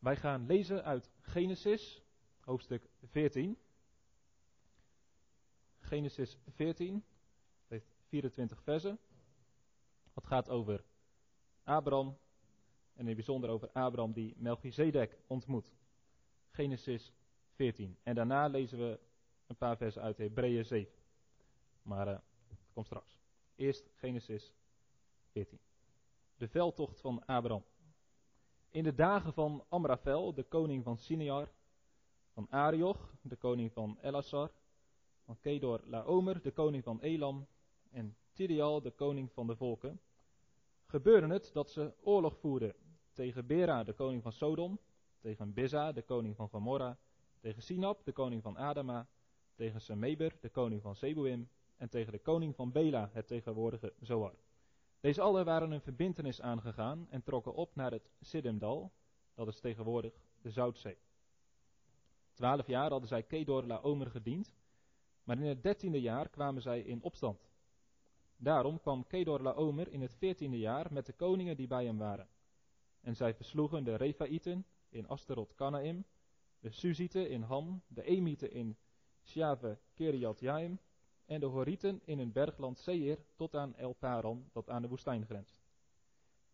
[0.00, 2.02] Wij gaan lezen uit Genesis,
[2.40, 3.58] hoofdstuk 14.
[5.78, 7.04] Genesis 14, het
[7.68, 8.98] heeft 24 versen.
[10.14, 10.84] Het gaat over
[11.64, 12.18] Abraham
[12.92, 15.74] en in het bijzonder over Abraham die Melchizedek ontmoet.
[16.50, 17.12] Genesis
[17.54, 17.96] 14.
[18.02, 19.00] En daarna lezen we
[19.46, 20.92] een paar versen uit Hebreeën 7.
[21.82, 23.20] Maar uh, dat komt straks.
[23.56, 24.52] Eerst Genesis
[25.30, 25.58] 14.
[26.36, 27.64] De veldtocht van Abraham.
[28.72, 31.48] In de dagen van Amrafel, de koning van Sinear,
[32.32, 34.50] van Arioch, de koning van Elassar,
[35.24, 37.46] van Kedor Laomer, de koning van Elam,
[37.90, 40.00] en Tidial, de koning van de volken,
[40.86, 42.74] gebeurde het dat ze oorlog voerden
[43.12, 44.78] tegen Bera, de koning van Sodom,
[45.20, 46.98] tegen Biza, de koning van Gomorra,
[47.40, 49.08] tegen Sinab, de koning van Adama,
[49.54, 54.34] tegen Semeber, de koning van Zeboim, en tegen de koning van Bela, het tegenwoordige Zoar.
[55.00, 58.92] Deze allen waren een verbintenis aangegaan en trokken op naar het Siddimdal,
[59.34, 60.98] dat is tegenwoordig de Zoutzee.
[62.32, 64.54] Twaalf jaar hadden zij Kedor Laomer gediend,
[65.24, 67.50] maar in het dertiende jaar kwamen zij in opstand.
[68.36, 72.28] Daarom kwam Kedor Laomer in het veertiende jaar met de koningen die bij hem waren.
[73.00, 76.04] En zij versloegen de Refaïten in Asterot Kanaim,
[76.60, 78.76] de Suzieten in Ham, de Emieten in
[79.22, 80.78] Sjave Keriat Jaim
[81.30, 85.24] en de Horieten in een bergland Seir tot aan El Paran, dat aan de woestijn
[85.24, 85.62] grenst.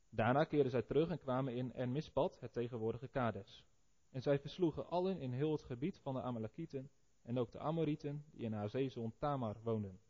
[0.09, 3.65] Daarna keerden zij terug en kwamen in En-Mispat, het tegenwoordige Kades.
[4.11, 6.91] En zij versloegen allen in heel het gebied van de Amalekieten
[7.23, 10.01] en ook de Amorieten die in haar zeezon Tamar woonden.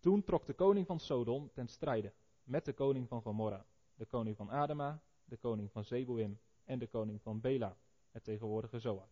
[0.00, 4.36] Toen trok de koning van Sodom ten strijde met de koning van Gomorra, de koning
[4.36, 7.76] van Adama, de koning van Zeboim en de koning van Bela,
[8.10, 9.08] het tegenwoordige Zoar.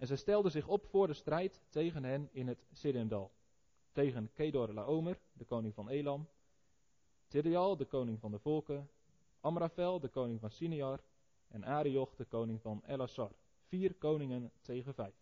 [0.00, 3.30] En zij stelden zich op voor de strijd tegen hen in het Siddimdal.
[3.92, 6.28] Tegen Kedor Laomer, de koning van Elam,
[7.26, 8.90] Tidial, de koning van de volken,
[9.40, 11.00] Amrafel, de koning van Sinear,
[11.48, 13.30] en Arioch, de koning van Elassar.
[13.66, 15.14] Vier koningen tegen vijf.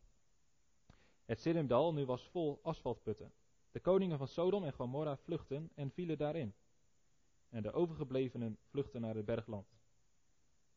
[1.24, 3.32] Het Siddimdal nu was vol asfaltputten.
[3.70, 6.54] De koningen van Sodom en Gomorra vluchtten en vielen daarin.
[7.48, 9.66] En de overgeblevenen vluchtten naar het bergland.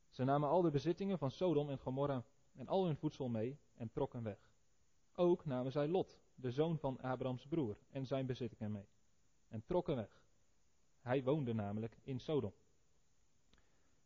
[0.10, 2.24] Ze namen al de bezittingen van Sodom en Gomorra
[2.56, 4.40] en al hun voedsel mee en trokken weg.
[5.16, 8.88] Ook namen zij Lot, de zoon van Abrahams broer, en zijn bezittingen mee
[9.52, 10.22] en trokken weg.
[11.02, 12.54] Hij woonde namelijk in Sodom.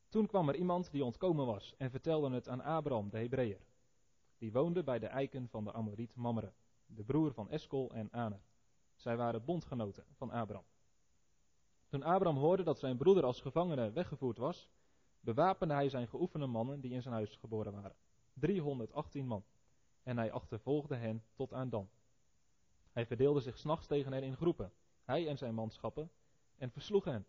[0.09, 3.65] Toen kwam er iemand die ontkomen was en vertelde het aan Abraham, de Hebreeër.
[4.37, 6.53] Die woonde bij de eiken van de Amoriet Mamre,
[6.85, 8.41] de broer van Eskol en Aner.
[8.95, 10.65] Zij waren bondgenoten van Abraham.
[11.87, 14.69] Toen Abraham hoorde dat zijn broeder als gevangene weggevoerd was,
[15.19, 17.95] bewapende hij zijn geoefende mannen die in zijn huis geboren waren.
[18.39, 19.43] 318 man.
[20.03, 21.89] En hij achtervolgde hen tot aan Dan.
[22.91, 24.71] Hij verdeelde zich s'nachts tegen hen in groepen,
[25.03, 26.11] hij en zijn manschappen,
[26.57, 27.25] en versloeg hen.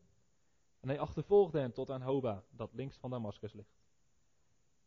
[0.80, 3.76] En hij achtervolgde hen tot aan Hoba, dat links van Damascus ligt.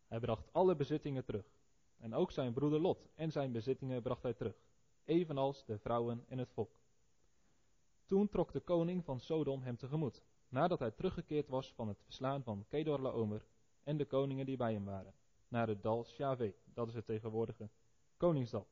[0.07, 1.45] Hij bracht alle bezittingen terug.
[1.97, 4.55] En ook zijn broeder Lot en zijn bezittingen bracht hij terug,
[5.05, 6.71] evenals de vrouwen en het volk.
[8.05, 12.43] Toen trok de koning van Sodom hem tegemoet, nadat hij teruggekeerd was van het verslaan
[12.43, 13.45] van Kedor Laomer
[13.83, 15.13] en de koningen die bij hem waren,
[15.49, 17.69] naar het dal Shave, dat is het tegenwoordige
[18.17, 18.67] koningsdal.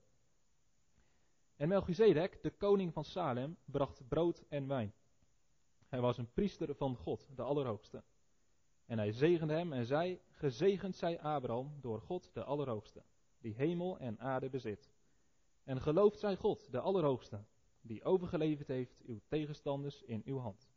[1.56, 4.94] En Melchizedek, de koning van Salem, bracht brood en wijn.
[5.88, 8.04] Hij was een priester van God, de Allerhoogste.
[8.86, 13.04] En hij zegende hem en zei, gezegend zij Abraham door God, de Allerhoogste,
[13.40, 14.92] die hemel en aarde bezit.
[15.64, 17.44] En geloofd zij God, de Allerhoogste,
[17.82, 20.70] die overgeleverd heeft uw tegenstanders in uw hand.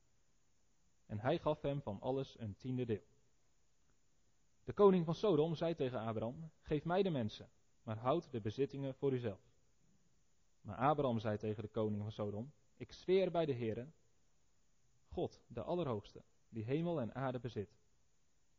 [1.07, 3.05] En hij gaf hem van alles een tiende deel.
[4.65, 7.51] De koning van Sodom zei tegen Abraham, geef mij de mensen,
[7.83, 9.51] maar houd de bezittingen voor uzelf.
[10.61, 13.89] Maar Abraham zei tegen de koning van Sodom, ik zweer bij de Heere,
[15.09, 17.79] God, de Allerhoogste, die hemel en aarde bezit,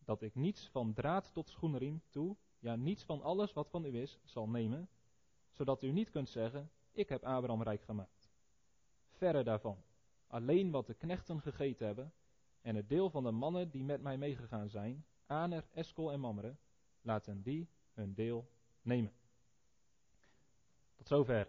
[0.05, 4.01] dat ik niets van draad tot schoenriem toe, ja niets van alles wat van u
[4.01, 4.89] is, zal nemen,
[5.51, 8.31] zodat u niet kunt zeggen, ik heb Abraham rijk gemaakt.
[9.09, 9.83] Verre daarvan,
[10.27, 12.13] alleen wat de knechten gegeten hebben,
[12.61, 16.55] en het deel van de mannen die met mij meegegaan zijn, Aner, Eskel en Mamre,
[17.01, 18.51] laten die hun deel
[18.81, 19.11] nemen.
[20.95, 21.47] Tot zover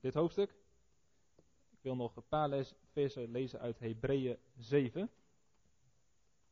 [0.00, 0.50] dit hoofdstuk.
[1.70, 5.10] Ik wil nog een paar les, versen lezen uit Hebreeën 7.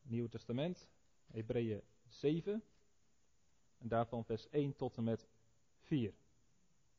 [0.03, 0.89] Nieuw Testament,
[1.27, 2.63] Hebreeën 7.
[3.79, 5.27] En daarvan vers 1 tot en met
[5.81, 6.15] 4.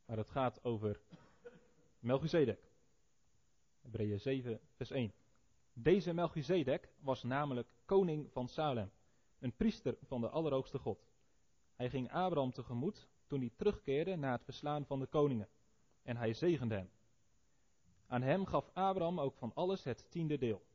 [0.05, 1.01] Maar het gaat over
[1.99, 2.71] Melchizedek.
[3.81, 5.13] Hebreeën 7, vers 1.
[5.73, 8.91] Deze Melchizedek was namelijk koning van Salem,
[9.41, 11.09] een priester van de Allerhoogste God.
[11.75, 15.49] Hij ging Abraham tegemoet toen hij terugkeerde na het verslaan van de koningen.
[16.03, 16.89] En hij zegende hem.
[18.07, 20.65] Aan hem gaf Abraham ook van alles het tiende deel.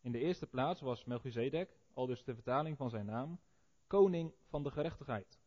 [0.00, 3.40] In de eerste plaats was Melchizedek, al dus de vertaling van zijn naam,
[3.86, 5.40] koning van de gerechtigheid.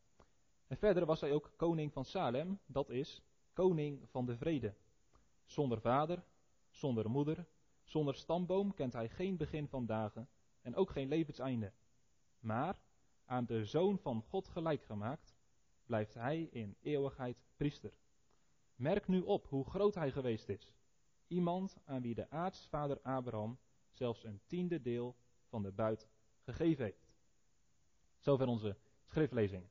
[0.68, 3.22] En verder was hij ook koning van Salem, dat is
[3.54, 4.74] koning van de vrede.
[5.45, 6.24] Zonder vader,
[6.69, 7.45] zonder moeder,
[7.84, 10.30] zonder stamboom kent hij geen begin van dagen
[10.62, 11.72] en ook geen levenseinde.
[12.42, 12.82] Maar
[13.26, 15.36] aan de zoon van God gelijk gemaakt,
[15.86, 17.94] blijft hij in eeuwigheid priester.
[18.76, 20.74] Merk nu op hoe groot hij geweest is.
[21.28, 23.60] Iemand aan wie de aartsvader Abraham
[23.92, 25.16] zelfs een tiende deel
[25.48, 26.08] van de buit
[26.44, 27.14] gegeven heeft.
[28.20, 29.64] Zover onze schriftlezing.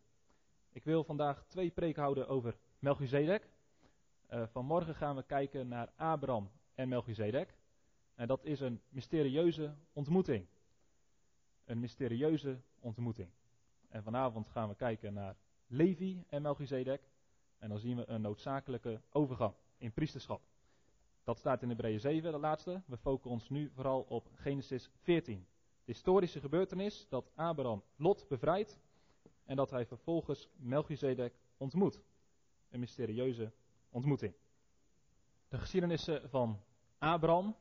[0.72, 3.50] Ik wil vandaag twee preken houden over Melchizedek.
[4.30, 7.54] Uh, vanmorgen gaan we kijken naar Abraham en Melchizedek.
[8.14, 10.46] En dat is een mysterieuze ontmoeting.
[11.70, 13.28] Een mysterieuze ontmoeting.
[13.88, 15.36] En vanavond gaan we kijken naar
[15.66, 17.10] Levi en Melchizedek.
[17.58, 20.42] En dan zien we een noodzakelijke overgang in priesterschap.
[21.24, 22.82] Dat staat in Hebreeën 7, de laatste.
[22.86, 25.46] We focussen ons nu vooral op Genesis 14.
[25.84, 28.78] De historische gebeurtenis dat Abraham Lot bevrijdt
[29.44, 32.02] en dat hij vervolgens Melchizedek ontmoet.
[32.70, 33.52] Een mysterieuze
[33.90, 34.34] ontmoeting.
[35.48, 36.60] De geschiedenissen van
[36.98, 37.56] Abraham,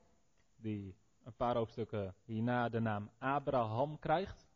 [0.56, 4.48] die een paar hoofdstukken hierna de naam Abraham krijgt,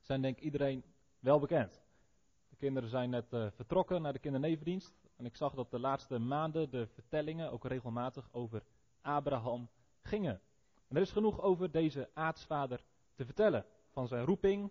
[0.00, 0.84] zijn denk ik iedereen
[1.20, 1.82] wel bekend.
[2.48, 4.94] De kinderen zijn net uh, vertrokken naar de kindernevendienst.
[5.16, 8.62] En ik zag dat de laatste maanden de vertellingen ook regelmatig over
[9.00, 9.68] Abraham
[10.02, 10.40] gingen.
[10.88, 13.64] En er is genoeg over deze aartsvader te vertellen.
[13.88, 14.70] Van zijn roeping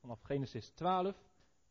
[0.00, 1.16] vanaf Genesis 12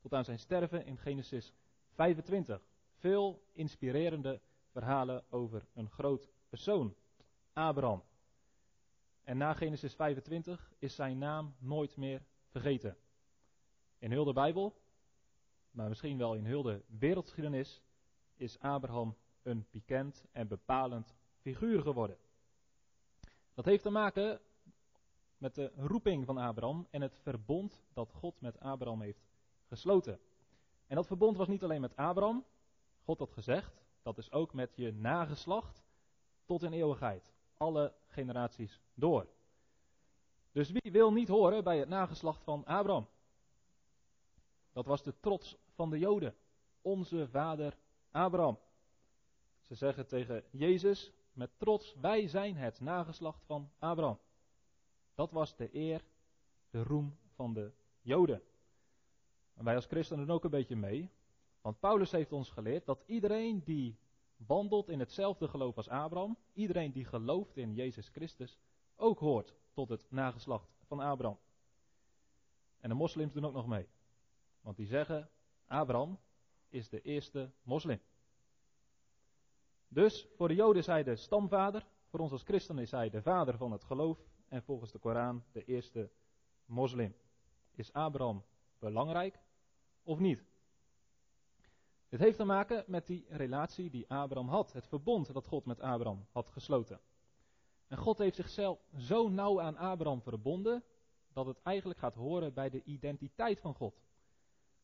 [0.01, 1.53] tot aan zijn sterven in Genesis
[1.89, 2.61] 25.
[2.97, 4.41] Veel inspirerende
[4.71, 6.95] verhalen over een groot persoon,
[7.53, 8.03] Abraham.
[9.23, 12.97] En na Genesis 25 is zijn naam nooit meer vergeten.
[13.97, 14.81] In heel de Bijbel,
[15.71, 17.81] maar misschien wel in heel de wereldgeschiedenis,
[18.35, 22.17] is Abraham een pikant en bepalend figuur geworden.
[23.53, 24.39] Dat heeft te maken
[25.37, 29.27] met de roeping van Abraham en het verbond dat God met Abraham heeft
[29.67, 30.19] gesloten.
[30.87, 32.45] En dat verbond was niet alleen met Abraham,
[33.03, 35.83] God had gezegd, dat is ook met je nageslacht
[36.45, 37.33] tot in eeuwigheid.
[37.61, 39.27] Alle generaties door.
[40.51, 43.07] Dus wie wil niet horen bij het nageslacht van Abraham?
[44.71, 46.35] Dat was de trots van de Joden.
[46.81, 47.77] Onze vader
[48.11, 48.59] Abraham.
[49.67, 54.19] Ze zeggen tegen Jezus met trots: Wij zijn het nageslacht van Abraham.
[55.15, 56.03] Dat was de eer,
[56.69, 57.71] de roem van de
[58.01, 58.41] Joden.
[59.53, 61.09] En wij als christenen doen ook een beetje mee.
[61.61, 63.97] Want Paulus heeft ons geleerd dat iedereen die
[64.47, 68.59] wandelt in hetzelfde geloof als Abraham, iedereen die gelooft in Jezus Christus,
[68.95, 71.39] ook hoort tot het nageslacht van Abraham.
[72.79, 73.87] En de moslims doen ook nog mee.
[74.61, 75.29] Want die zeggen,
[75.67, 76.19] Abraham
[76.69, 77.99] is de eerste moslim.
[79.87, 83.21] Dus voor de Joden is hij de stamvader, voor ons als christenen is hij de
[83.21, 86.09] vader van het geloof en volgens de Koran de eerste
[86.65, 87.15] moslim.
[87.71, 88.43] Is Abraham
[88.79, 89.39] belangrijk
[90.03, 90.43] of niet?
[92.11, 95.79] Dit heeft te maken met die relatie die Abraham had, het verbond dat God met
[95.79, 96.99] Abraham had gesloten.
[97.87, 100.83] En God heeft zichzelf zo nauw aan Abraham verbonden
[101.33, 104.01] dat het eigenlijk gaat horen bij de identiteit van God.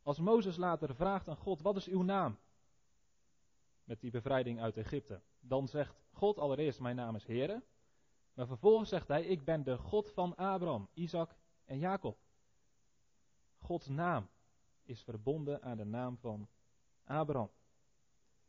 [0.02, 2.38] Als Mozes later vraagt aan God: Wat is uw naam?
[3.84, 5.22] Met die bevrijding uit Egypte.
[5.40, 7.64] Dan zegt God allereerst: Mijn naam is Here.
[8.34, 11.36] Maar vervolgens zegt hij: Ik ben de God van Abraham, Isaac
[11.66, 12.18] en Jacob.
[13.58, 14.30] Gods naam
[14.84, 16.48] is verbonden aan de naam van
[17.07, 17.49] Abraham.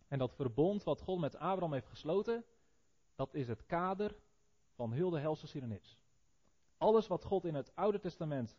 [0.09, 2.45] En dat verbond wat God met Abraham heeft gesloten,
[3.15, 4.17] dat is het kader
[4.75, 5.99] van heel de helse geschiedenis.
[6.77, 8.57] Alles wat God in het Oude Testament,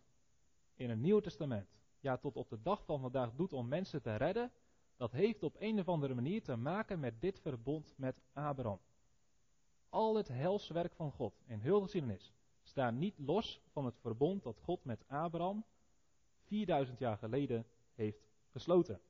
[0.76, 4.16] in het Nieuwe Testament, ja tot op de dag van vandaag doet om mensen te
[4.16, 4.52] redden,
[4.98, 8.80] dat heeft op een of andere manier te maken met dit verbond met Abraham.
[9.90, 14.44] Al het helswerk van God in heel de geschiedenis staat niet los van het verbond
[14.44, 15.66] dat God met Abraham
[16.46, 19.02] 4000 jaar geleden heeft gesloten.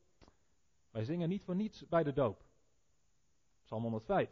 [0.91, 2.43] Wij zingen niet voor niets bij de doop.
[3.63, 4.29] Psalm 105.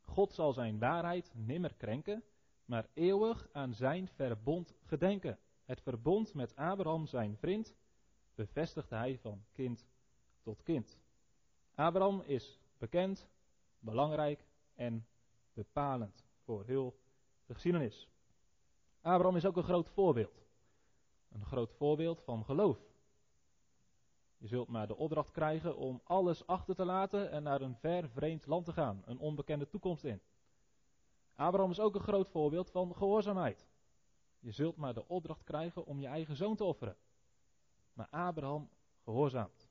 [0.00, 2.22] God zal zijn waarheid nimmer krenken,
[2.64, 5.38] maar eeuwig aan zijn verbond gedenken.
[5.64, 7.74] Het verbond met Abraham, zijn vriend,
[8.34, 9.86] bevestigde hij van kind
[10.42, 10.98] tot kind.
[11.74, 13.28] Abraham is bekend,
[13.78, 15.06] belangrijk en
[15.52, 16.96] bepalend voor heel
[17.46, 18.08] de geschiedenis.
[19.00, 20.46] Abraham is ook een groot voorbeeld.
[21.28, 22.91] Een groot voorbeeld van geloof.
[24.42, 28.08] Je zult maar de opdracht krijgen om alles achter te laten en naar een ver
[28.08, 30.20] vreemd land te gaan, een onbekende toekomst in.
[31.34, 33.68] Abraham is ook een groot voorbeeld van gehoorzaamheid.
[34.38, 36.96] Je zult maar de opdracht krijgen om je eigen zoon te offeren.
[37.92, 38.68] Maar Abraham
[39.02, 39.68] gehoorzaamt.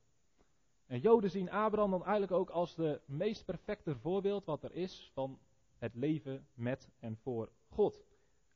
[0.86, 5.12] En Joden zien Abraham dan eigenlijk ook als de meest perfecte voorbeeld wat er is
[5.14, 5.40] van
[5.78, 8.04] het leven met en voor God.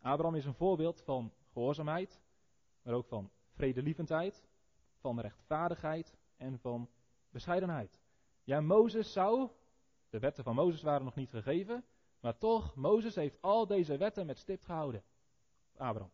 [0.01, 2.22] Abraham is een voorbeeld van gehoorzaamheid,
[2.81, 4.43] maar ook van vredelievendheid,
[5.05, 6.89] van rechtvaardigheid en van
[7.29, 8.00] bescheidenheid.
[8.43, 9.50] Ja, Mozes zou,
[10.09, 11.85] de wetten van Mozes waren nog niet gegeven,
[12.19, 15.03] maar toch, Mozes heeft al deze wetten met stipt gehouden.
[15.77, 16.12] Abraham.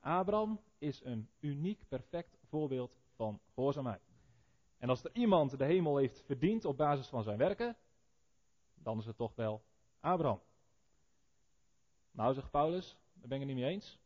[0.00, 4.02] Abraham is een uniek, perfect voorbeeld van gehoorzaamheid.
[4.78, 7.76] En als er iemand de hemel heeft verdiend op basis van zijn werken,
[8.74, 9.62] dan is het toch wel
[10.00, 10.40] Abraham.
[12.10, 13.98] Nou, zegt Paulus, daar ben ik het niet mee eens.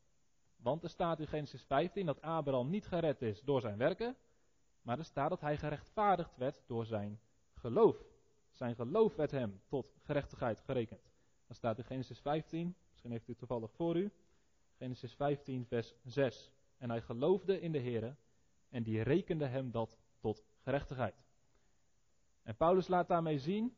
[0.62, 4.16] Want er staat in Genesis 15 dat Abraham niet gered is door zijn werken,
[4.82, 7.20] maar er staat dat hij gerechtvaardigd werd door zijn
[7.54, 7.96] geloof.
[8.50, 11.12] Zijn geloof werd hem tot gerechtigheid gerekend.
[11.46, 14.12] Dat staat in Genesis 15, misschien heeft u toevallig voor u.
[14.76, 16.52] Genesis 15, vers 6.
[16.78, 18.16] En hij geloofde in de Heer
[18.68, 21.14] en die rekende hem dat tot gerechtigheid.
[22.42, 23.76] En Paulus laat daarmee zien,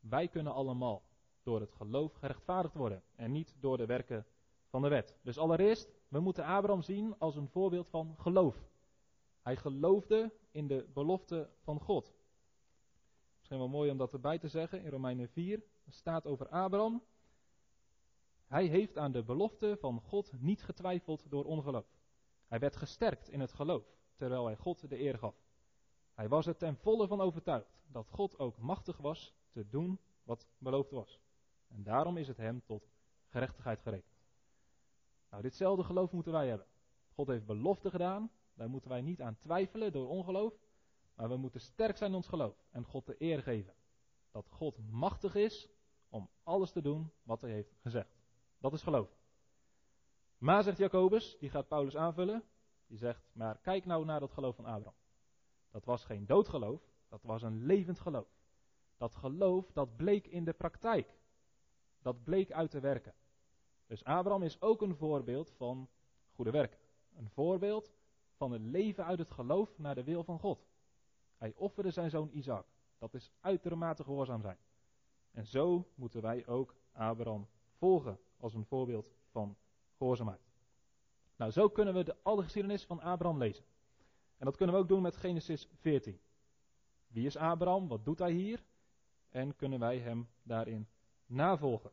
[0.00, 1.02] wij kunnen allemaal
[1.42, 4.26] door het geloof gerechtvaardigd worden en niet door de werken
[4.70, 5.18] van de wet.
[5.22, 8.68] Dus allereerst, we moeten Abraham zien als een voorbeeld van geloof.
[9.42, 12.14] Hij geloofde in de belofte van God.
[13.36, 14.82] Misschien wel mooi om dat erbij te zeggen.
[14.82, 17.02] In Romeinen 4 staat over Abraham.
[18.46, 21.98] Hij heeft aan de belofte van God niet getwijfeld door ongeloof.
[22.46, 23.84] Hij werd gesterkt in het geloof,
[24.16, 25.34] terwijl hij God de eer gaf.
[26.14, 30.48] Hij was er ten volle van overtuigd dat God ook machtig was te doen wat
[30.58, 31.20] beloofd was.
[31.68, 32.90] En daarom is het hem tot
[33.28, 34.19] gerechtigheid gerekend.
[35.30, 36.66] Nou, ditzelfde geloof moeten wij hebben.
[37.12, 40.54] God heeft belofte gedaan, daar moeten wij niet aan twijfelen door ongeloof,
[41.14, 43.74] maar we moeten sterk zijn in ons geloof en God de eer geven.
[44.30, 45.70] Dat God machtig is
[46.08, 48.18] om alles te doen wat hij heeft gezegd.
[48.58, 49.18] Dat is geloof.
[50.38, 52.44] Maar, zegt Jacobus, die gaat Paulus aanvullen,
[52.86, 54.98] die zegt, maar kijk nou naar dat geloof van Abraham.
[55.70, 58.28] Dat was geen doodgeloof, dat was een levend geloof.
[58.96, 61.18] Dat geloof, dat bleek in de praktijk.
[62.02, 63.14] Dat bleek uit te werken.
[63.90, 65.88] Dus Abraham is ook een voorbeeld van
[66.32, 66.78] goede werken.
[67.16, 67.92] Een voorbeeld
[68.36, 70.66] van het leven uit het geloof naar de wil van God.
[71.36, 72.66] Hij offerde zijn zoon Isaac.
[72.98, 74.56] Dat is uitermate gehoorzaam zijn.
[75.30, 79.56] En zo moeten wij ook Abraham volgen als een voorbeeld van
[79.96, 80.40] gehoorzaamheid.
[81.36, 83.64] Nou, zo kunnen we de alle geschiedenis van Abraham lezen.
[84.36, 86.20] En dat kunnen we ook doen met Genesis 14.
[87.08, 87.88] Wie is Abraham?
[87.88, 88.64] Wat doet hij hier?
[89.28, 90.88] En kunnen wij hem daarin
[91.26, 91.90] navolgen?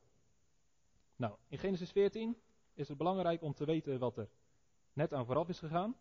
[1.18, 2.38] Nou, in Genesis 14
[2.74, 4.30] is het belangrijk om te weten wat er
[4.94, 5.96] net aan vooraf is gegaan.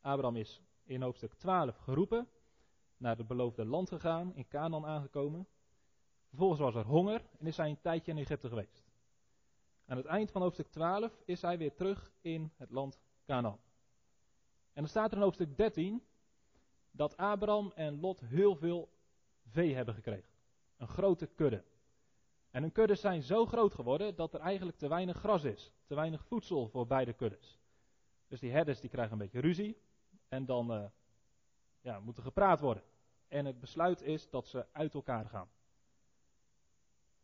[0.00, 2.28] Abraham is in hoofdstuk 12 geroepen,
[2.96, 5.46] naar het beloofde land gegaan, in Canaan aangekomen.
[6.28, 8.82] Vervolgens was er honger en is hij een tijdje in Egypte geweest.
[9.86, 13.60] Aan het eind van hoofdstuk 12 is hij weer terug in het land Canaan.
[14.72, 16.02] En dan staat er in hoofdstuk 13
[16.90, 18.88] dat Abraham en Lot heel veel
[19.46, 20.30] vee hebben gekregen.
[20.76, 21.64] Een grote kudde.
[22.56, 25.72] En hun kuddes zijn zo groot geworden dat er eigenlijk te weinig gras is.
[25.86, 27.58] Te weinig voedsel voor beide kuddes.
[28.28, 29.80] Dus die herders die krijgen een beetje ruzie.
[30.28, 30.84] En dan uh,
[31.80, 32.82] ja, moet er gepraat worden.
[33.28, 35.48] En het besluit is dat ze uit elkaar gaan.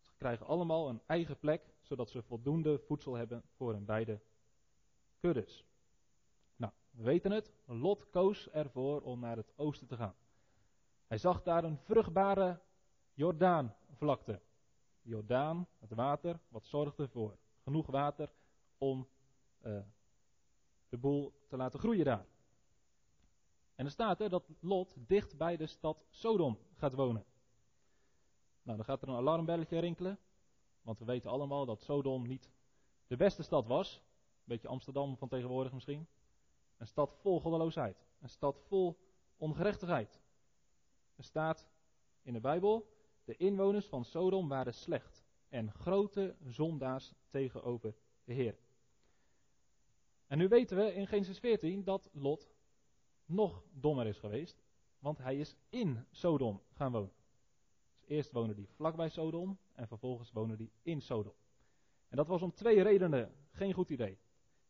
[0.01, 4.21] Ze krijgen allemaal een eigen plek, zodat ze voldoende voedsel hebben voor hun beide
[5.21, 5.65] kuddes.
[6.57, 7.53] Nou, we weten het.
[7.65, 10.15] Lot koos ervoor om naar het oosten te gaan.
[11.07, 12.61] Hij zag daar een vruchtbare
[13.13, 14.41] Jordaanvlakte.
[15.03, 18.33] Jordaan, het water, wat zorgde voor genoeg water
[18.79, 19.09] om
[19.63, 19.81] uh,
[20.89, 22.27] de boel te laten groeien daar.
[23.75, 27.25] En er staat er dat Lot dicht bij de stad Sodom gaat wonen.
[28.63, 30.19] Nou, dan gaat er een alarmbelletje rinkelen.
[30.83, 32.51] Want we weten allemaal dat Sodom niet
[33.07, 33.97] de beste stad was.
[33.97, 36.09] Een beetje Amsterdam van tegenwoordig misschien.
[36.77, 38.07] Een stad vol goddeloosheid.
[38.21, 38.99] Een stad vol
[39.37, 40.21] ongerechtigheid.
[41.17, 41.69] Er staat
[42.23, 42.92] in de Bijbel
[43.25, 48.57] de inwoners van Sodom waren slecht en grote zondaars tegenover de Heer.
[50.27, 52.51] En nu weten we in Genesis 14 dat Lot
[53.25, 54.63] nog dommer is geweest,
[54.99, 57.13] want hij is in Sodom gaan wonen.
[57.99, 61.35] Dus eerst woonde hij vlakbij Sodom en vervolgens woonde hij in Sodom.
[62.09, 64.19] En dat was om twee redenen geen goed idee.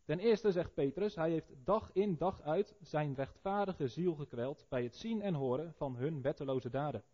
[0.04, 4.82] Ten eerste zegt Petrus, hij heeft dag in dag uit zijn rechtvaardige ziel gekweld bij
[4.82, 7.04] het zien en horen van hun wetteloze daden.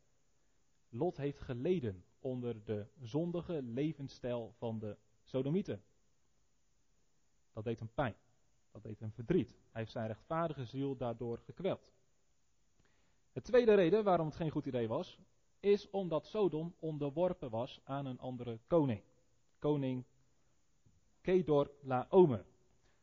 [0.89, 5.83] Lot heeft geleden onder de zondige levensstijl van de Sodomieten.
[7.53, 8.15] Dat deed hem pijn.
[8.71, 9.51] Dat deed hem verdriet.
[9.51, 11.93] Hij heeft zijn rechtvaardige ziel daardoor gekweld.
[13.33, 15.19] De tweede reden waarom het geen goed idee was,
[15.61, 19.03] is omdat Sodom onderworpen was aan een andere koning.
[19.59, 20.05] Koning
[21.21, 22.45] Kedor Laomer.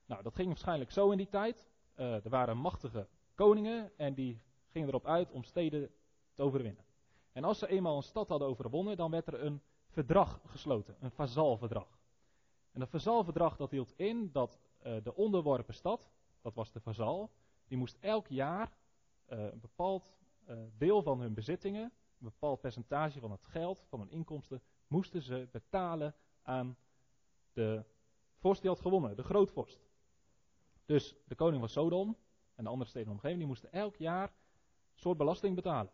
[0.05, 1.67] Nou, dat ging waarschijnlijk zo in die tijd.
[1.95, 5.91] Uh, er waren machtige koningen en die gingen erop uit om steden
[6.33, 6.84] te overwinnen.
[7.35, 11.11] En als ze eenmaal een stad hadden overwonnen, dan werd er een verdrag gesloten, een
[11.11, 11.99] vazalverdrag.
[12.71, 16.09] En dat vazalverdrag dat hield in dat uh, de onderworpen stad
[16.41, 17.31] dat was de vazal,
[17.67, 18.77] die moest elk jaar
[19.25, 20.15] eh, een bepaald
[20.45, 21.91] eh, deel van hun bezittingen, een
[22.25, 26.77] bepaald percentage van het geld, van hun inkomsten, moesten ze betalen aan
[27.53, 27.83] de
[28.35, 29.79] vorst die had gewonnen, de grootvorst.
[30.85, 32.17] Dus de koning van Sodom
[32.55, 35.91] en de andere steden in de omgeving, die moesten elk jaar een soort belasting betalen.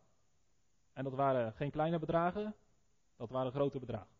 [0.93, 2.55] En dat waren geen kleine bedragen,
[3.15, 4.15] dat waren grote bedragen.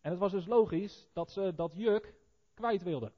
[0.00, 2.14] En het was dus logisch dat ze dat juk
[2.54, 3.12] kwijt wilden.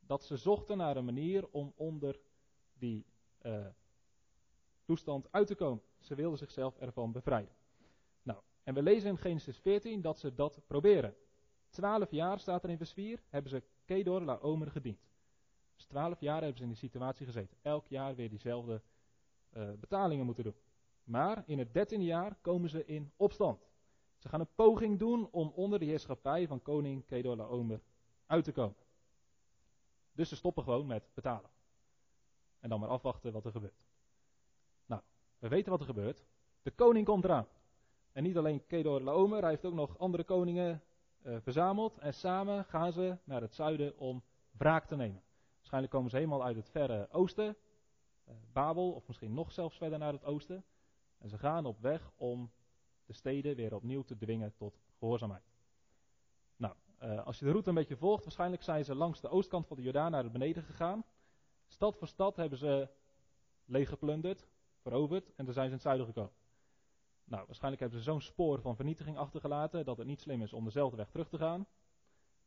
[0.00, 2.20] Dat ze zochten naar een manier om onder
[2.78, 3.06] die
[3.42, 3.66] uh,
[4.84, 5.82] toestand uit te komen.
[5.98, 7.54] Ze wilden zichzelf ervan bevrijden.
[8.22, 11.14] Nou, en we lezen in Genesis 14 dat ze dat proberen.
[11.68, 15.08] Twaalf jaar staat er in vers 4, hebben ze Kedor Laomer gediend.
[15.76, 17.56] Dus twaalf jaar hebben ze in die situatie gezeten.
[17.62, 18.82] Elk jaar weer diezelfde
[19.52, 20.54] uh, betalingen moeten doen.
[21.10, 23.68] Maar in het dertiende jaar komen ze in opstand.
[24.18, 27.80] Ze gaan een poging doen om onder de heerschappij van koning Kedor Laomer
[28.26, 28.76] uit te komen.
[30.12, 31.50] Dus ze stoppen gewoon met betalen.
[32.60, 33.82] En dan maar afwachten wat er gebeurt.
[34.86, 35.02] Nou,
[35.38, 36.24] we weten wat er gebeurt.
[36.62, 37.46] De koning komt eraan.
[38.12, 40.82] En niet alleen Kedor Laomer, hij heeft ook nog andere koningen
[41.22, 41.98] uh, verzameld.
[41.98, 45.22] En samen gaan ze naar het zuiden om wraak te nemen.
[45.56, 47.56] Waarschijnlijk komen ze helemaal uit het verre oosten.
[48.28, 50.64] Uh, Babel, of misschien nog zelfs verder naar het oosten.
[51.20, 52.50] En ze gaan op weg om
[53.06, 55.44] de steden weer opnieuw te dwingen tot gehoorzaamheid.
[56.56, 59.66] Nou, uh, als je de route een beetje volgt, waarschijnlijk zijn ze langs de oostkant
[59.66, 61.04] van de Jordaan naar beneden gegaan.
[61.66, 62.88] Stad voor stad hebben ze
[63.64, 64.48] leeggeplunderd,
[64.82, 66.32] veroverd en dan zijn ze in het zuiden gekomen.
[67.24, 70.64] Nou, waarschijnlijk hebben ze zo'n spoor van vernietiging achtergelaten dat het niet slim is om
[70.64, 71.66] dezelfde weg terug te gaan.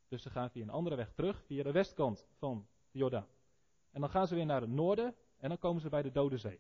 [0.08, 3.28] Dus ze gaan via een andere weg terug, via de westkant van de Jordaan.
[3.92, 6.38] En dan gaan ze weer naar het noorden en dan komen ze bij de Dode
[6.38, 6.60] Zee.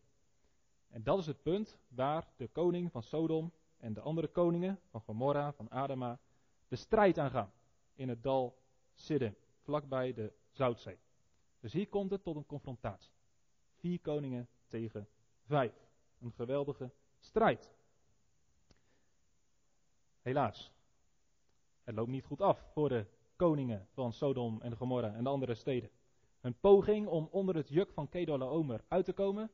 [0.94, 5.02] En dat is het punt waar de koning van Sodom en de andere koningen van
[5.02, 6.20] Gomorra, van Adama,
[6.68, 7.52] de strijd aangaan.
[7.94, 8.58] In het dal
[8.94, 10.98] Siddim, vlakbij de Zoutzee.
[11.60, 13.12] Dus hier komt het tot een confrontatie.
[13.76, 15.08] Vier koningen tegen
[15.46, 15.74] vijf.
[16.20, 17.72] Een geweldige strijd.
[20.22, 20.72] Helaas,
[21.84, 25.56] het loopt niet goed af voor de koningen van Sodom en Gomorra en de andere
[25.56, 25.90] steden.
[26.40, 29.52] Hun poging om onder het juk van Kedorlaomer uit te komen,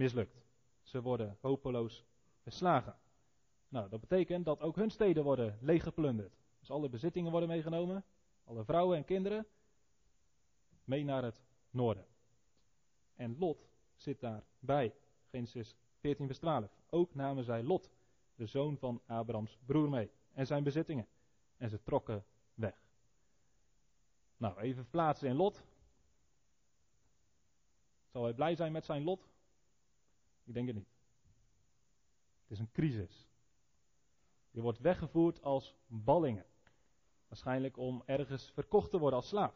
[0.00, 0.42] mislukt.
[0.82, 2.04] Ze worden hopeloos
[2.42, 2.96] verslagen.
[3.68, 6.32] Nou, dat betekent dat ook hun steden worden leeggeplunderd.
[6.58, 8.04] Dus alle bezittingen worden meegenomen,
[8.44, 9.46] alle vrouwen en kinderen,
[10.84, 12.06] mee naar het noorden.
[13.14, 14.94] En Lot zit daarbij.
[15.30, 16.70] Genesis 14 vers 12.
[16.90, 17.90] Ook namen zij Lot,
[18.34, 21.06] de zoon van Abrahams broer mee, en zijn bezittingen.
[21.56, 22.82] En ze trokken weg.
[24.36, 25.62] Nou, even plaatsen in Lot.
[28.10, 29.29] Zal hij blij zijn met zijn lot?
[30.50, 30.88] Ik denk het niet.
[32.42, 33.28] Het is een crisis.
[34.50, 36.44] Je wordt weggevoerd als ballingen.
[37.28, 39.54] Waarschijnlijk om ergens verkocht te worden als slaaf.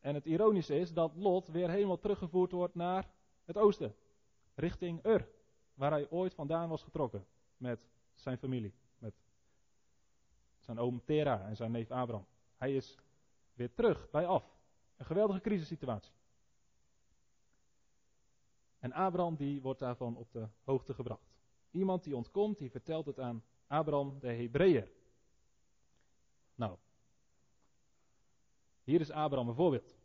[0.00, 3.10] En het ironische is dat Lot weer helemaal teruggevoerd wordt naar
[3.44, 3.94] het oosten.
[4.54, 5.28] Richting Ur.
[5.74, 7.26] Waar hij ooit vandaan was getrokken.
[7.56, 7.80] Met
[8.12, 8.74] zijn familie.
[8.98, 9.14] Met
[10.58, 12.26] zijn oom Tera en zijn neef Abraham.
[12.56, 12.98] Hij is
[13.54, 14.56] weer terug bij af.
[14.96, 16.12] Een geweldige crisissituatie.
[18.84, 21.34] En Abraham die wordt daarvan op de hoogte gebracht.
[21.70, 24.90] Iemand die ontkomt, die vertelt het aan Abraham de Hebreeër.
[26.54, 26.76] Nou,
[28.82, 29.96] hier is Abraham een voorbeeld.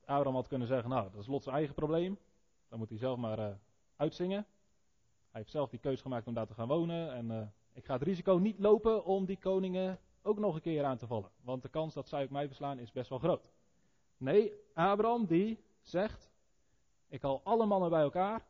[0.00, 2.18] Abraham had kunnen zeggen, nou, dat is Lot zijn eigen probleem.
[2.68, 3.54] Dan moet hij zelf maar uh,
[3.96, 4.46] uitzingen.
[5.30, 7.12] Hij heeft zelf die keus gemaakt om daar te gaan wonen.
[7.12, 10.84] En uh, ik ga het risico niet lopen om die koningen ook nog een keer
[10.84, 11.30] aan te vallen.
[11.40, 13.50] Want de kans dat zij ook mij verslaan is best wel groot.
[14.16, 16.27] Nee, Abraham die zegt,
[17.08, 18.46] ik haal alle mannen bij elkaar.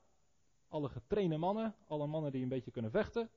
[0.68, 3.30] Alle getrainde mannen, alle mannen die een beetje kunnen vechten.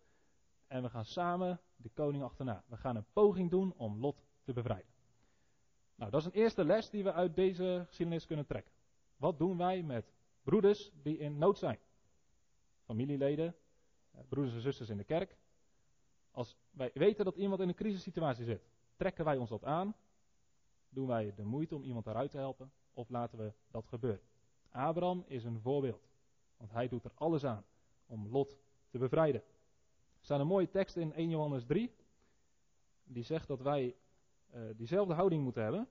[0.67, 2.63] En we gaan samen de koning achterna.
[2.67, 4.89] We gaan een poging doen om Lot te bevrijden.
[5.95, 8.73] Nou, dat is een eerste les die we uit deze geschiedenis kunnen trekken.
[9.17, 11.79] Wat doen wij met broeders die in nood zijn?
[12.83, 13.55] Familieleden,
[14.11, 15.37] eh, broeders en zusters in de kerk.
[16.31, 19.95] Als wij weten dat iemand in een crisissituatie zit, trekken wij ons dat aan?
[20.89, 22.71] Doen wij de moeite om iemand eruit te helpen?
[22.93, 24.30] Of laten we dat gebeuren?
[24.71, 26.09] Abraham is een voorbeeld.
[26.57, 27.65] Want hij doet er alles aan
[28.05, 28.57] om Lot
[28.89, 29.41] te bevrijden.
[29.41, 31.95] Er staat een mooie tekst in 1 Johannes 3.
[33.03, 33.95] Die zegt dat wij
[34.53, 35.87] uh, diezelfde houding moeten hebben.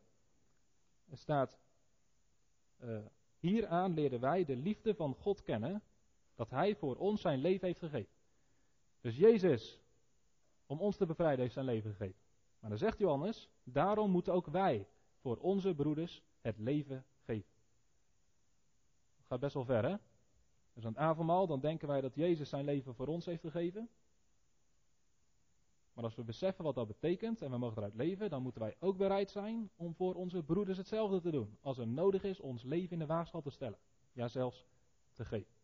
[1.11, 1.59] Er staat,
[2.85, 2.99] uh,
[3.38, 5.83] hieraan leren wij de liefde van God kennen,
[6.35, 8.12] dat Hij voor ons zijn leven heeft gegeven.
[9.01, 9.81] Dus Jezus,
[10.66, 12.21] om ons te bevrijden, heeft zijn leven gegeven.
[12.61, 14.87] Maar dan zegt Johannes, daarom moeten ook wij
[15.21, 17.51] voor onze broeders het leven geven.
[19.31, 19.97] Gaat best wel ver, hè?
[20.73, 23.88] Dus aan het avondmaal, dan denken wij dat Jezus zijn leven voor ons heeft gegeven.
[25.93, 28.77] Maar als we beseffen wat dat betekent en we mogen eruit leven, dan moeten wij
[28.79, 31.59] ook bereid zijn om voor onze broeders hetzelfde te doen.
[31.61, 33.79] Als het nodig is ons leven in de waagschaal te stellen.
[34.12, 34.66] Ja, zelfs
[35.12, 35.55] te geven.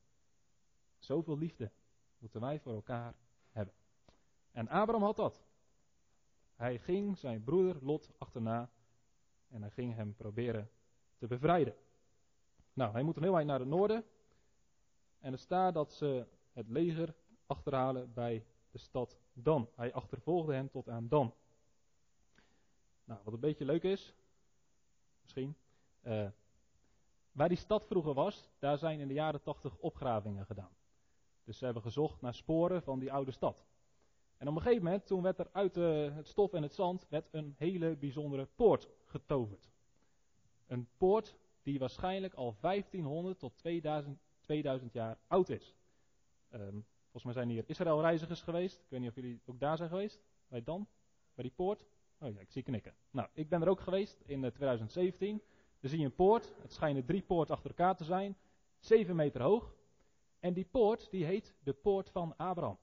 [0.99, 1.71] Zoveel liefde
[2.19, 3.15] moeten wij voor elkaar
[3.51, 3.75] hebben.
[4.53, 5.45] En Abraham had dat.
[6.55, 8.71] Hij ging zijn broeder Lot achterna
[9.49, 10.71] en hij ging hem proberen
[11.19, 11.75] te bevrijden.
[12.77, 14.05] Nou, hij moet een heel eind naar het noorden.
[15.19, 17.15] En er staat dat ze het leger
[17.47, 19.69] achterhalen bij de stad Dan.
[19.75, 21.35] Hij achtervolgde hen tot aan Dan.
[23.05, 24.15] Nou, wat een beetje leuk is,
[25.23, 25.57] misschien.
[26.03, 26.29] Uh,
[27.33, 30.77] waar die stad vroeger was, daar zijn in de jaren 80 opgravingen gedaan.
[31.45, 33.67] Dus ze hebben gezocht naar sporen van die oude stad.
[34.37, 37.07] En op een gegeven moment, toen werd er uit uh, het stof en het zand
[37.31, 39.71] een hele bijzondere poort getoverd.
[40.67, 41.37] Een poort
[41.67, 45.75] die waarschijnlijk al 1500 tot 2000, 2000 jaar oud is.
[46.51, 48.81] Um, volgens mij zijn hier Israël-reizigers geweest.
[48.81, 50.23] Ik weet niet of jullie ook daar zijn geweest.
[50.49, 50.89] Bij Dan?
[51.35, 51.87] Bij die poort?
[52.19, 52.95] Oh ja, ik zie knikken.
[53.11, 55.35] Nou, ik ben er ook geweest in 2017.
[55.35, 55.47] Eh,
[55.81, 56.53] Dan zie je een poort.
[56.63, 58.37] Het schijnen drie poorten achter elkaar te zijn.
[58.79, 59.75] Zeven meter hoog.
[60.41, 62.79] En die poort, die heet de poort van Abraham.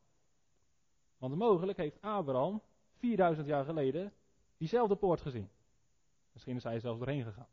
[1.18, 2.62] Want mogelijk heeft Abraham
[2.98, 4.14] 4000 jaar geleden
[4.58, 5.50] diezelfde poort gezien.
[6.32, 7.53] Misschien is hij zelfs doorheen gegaan.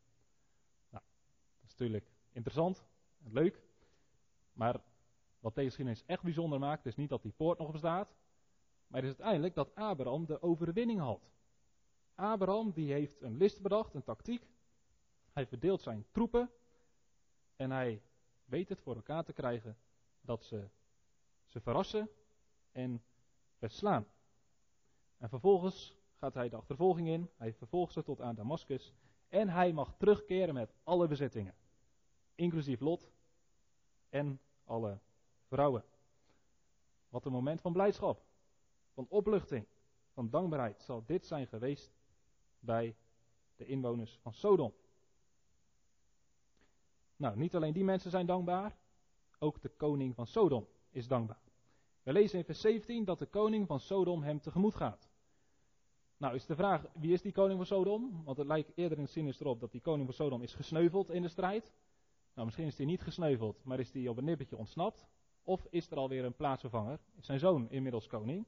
[2.31, 2.85] Interessant
[3.23, 3.61] en leuk.
[4.53, 4.81] Maar
[5.39, 8.15] wat deze geschiedenis echt bijzonder maakt, is niet dat die poort nog bestaat.
[8.87, 11.31] Maar is uiteindelijk dat Abraham de overwinning had.
[12.15, 14.47] Abraham die heeft een list bedacht, een tactiek.
[15.31, 16.49] Hij verdeelt zijn troepen.
[17.55, 18.01] En hij
[18.45, 19.77] weet het voor elkaar te krijgen
[20.21, 20.69] dat ze
[21.45, 22.09] ze verrassen
[22.71, 23.03] en
[23.57, 24.05] verslaan.
[25.17, 27.29] En vervolgens gaat hij de achtervolging in.
[27.37, 28.93] Hij vervolgt ze tot aan Damascus.
[29.27, 31.53] En hij mag terugkeren met alle bezittingen.
[32.41, 33.11] Inclusief Lot
[34.09, 34.99] en alle
[35.47, 35.83] vrouwen.
[37.09, 38.23] Wat een moment van blijdschap,
[38.93, 39.65] van opluchting,
[40.13, 41.91] van dankbaarheid zal dit zijn geweest
[42.59, 42.95] bij
[43.55, 44.73] de inwoners van Sodom.
[47.15, 48.77] Nou, niet alleen die mensen zijn dankbaar,
[49.39, 51.41] ook de koning van Sodom is dankbaar.
[52.03, 55.09] We lezen in vers 17 dat de koning van Sodom hem tegemoet gaat.
[56.17, 58.23] Nou is de vraag, wie is die koning van Sodom?
[58.23, 61.21] Want het lijkt eerder in het erop dat die koning van Sodom is gesneuveld in
[61.21, 61.73] de strijd.
[62.41, 65.05] Nou, misschien is hij niet gesneuveld, maar is hij op een nippertje ontsnapt.
[65.43, 66.99] Of is er alweer een plaatsvervanger?
[67.19, 68.45] Zijn zoon inmiddels koning?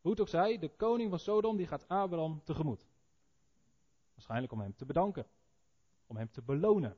[0.00, 2.86] Hoe het ook zij, de koning van Sodom die gaat Abraham tegemoet.
[4.14, 5.26] Waarschijnlijk om hem te bedanken.
[6.06, 6.96] Om hem te belonen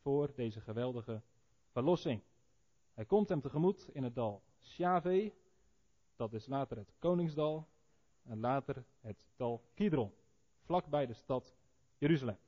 [0.00, 1.22] voor deze geweldige
[1.70, 2.22] verlossing.
[2.92, 5.32] Hij komt hem tegemoet in het dal Shave.
[6.16, 7.68] Dat is later het koningsdal.
[8.22, 10.12] En later het dal Kidron.
[10.62, 11.54] Vlakbij de stad
[11.98, 12.43] Jeruzalem.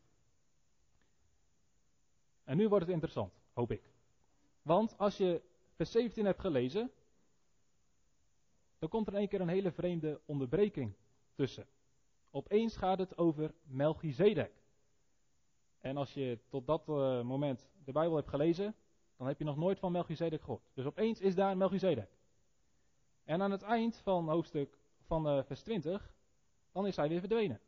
[2.46, 3.82] En nu wordt het interessant, hoop ik.
[4.62, 5.42] Want als je
[5.74, 6.90] vers 17 hebt gelezen,
[8.78, 10.94] dan komt er in keer een hele vreemde onderbreking
[11.35, 11.66] tussen.
[12.30, 14.52] Opeens gaat het over Melchizedek.
[15.78, 18.74] En als je tot dat uh, moment de Bijbel hebt gelezen,
[19.16, 20.70] dan heb je nog nooit van Melchizedek gehoord.
[20.74, 22.11] Dus opeens is daar Melchizedek.
[23.24, 26.14] En aan het eind van hoofdstuk van uh, vers 20,
[26.72, 27.61] dan is hij weer verdwenen.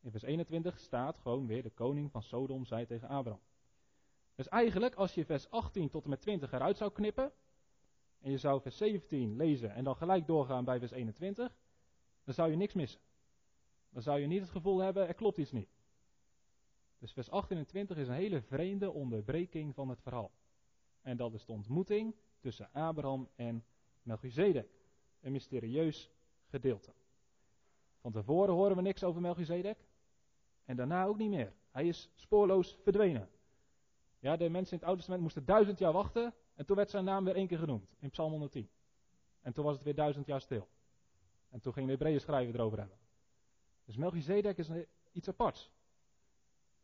[0.00, 3.40] In vers 21 staat gewoon weer de koning van Sodom zei tegen Abraham.
[4.34, 7.32] Dus eigenlijk, als je vers 18 tot en met 20 eruit zou knippen,
[8.20, 11.56] en je zou vers 17 lezen en dan gelijk doorgaan bij vers 21,
[12.24, 13.00] dan zou je niks missen.
[13.90, 15.68] Dan zou je niet het gevoel hebben, er klopt iets niet.
[16.98, 20.30] Dus vers 28 is een hele vreemde onderbreking van het verhaal.
[21.02, 23.64] En dat is de ontmoeting tussen Abraham en
[24.02, 24.68] Melchizedek.
[25.20, 26.10] Een mysterieus
[26.46, 26.92] gedeelte.
[28.00, 29.78] Van tevoren horen we niks over Melchizedek.
[30.64, 31.52] En daarna ook niet meer.
[31.70, 33.28] Hij is spoorloos verdwenen.
[34.24, 36.34] Ja, de mensen in het Oude Testament moesten duizend jaar wachten.
[36.54, 37.94] En toen werd zijn naam weer één keer genoemd.
[37.98, 38.70] In Psalm 110.
[39.40, 40.68] En toen was het weer duizend jaar stil.
[41.50, 42.98] En toen ging de Hebreeën schrijver erover hebben.
[43.84, 44.68] Dus Melchizedek is
[45.12, 45.70] iets aparts.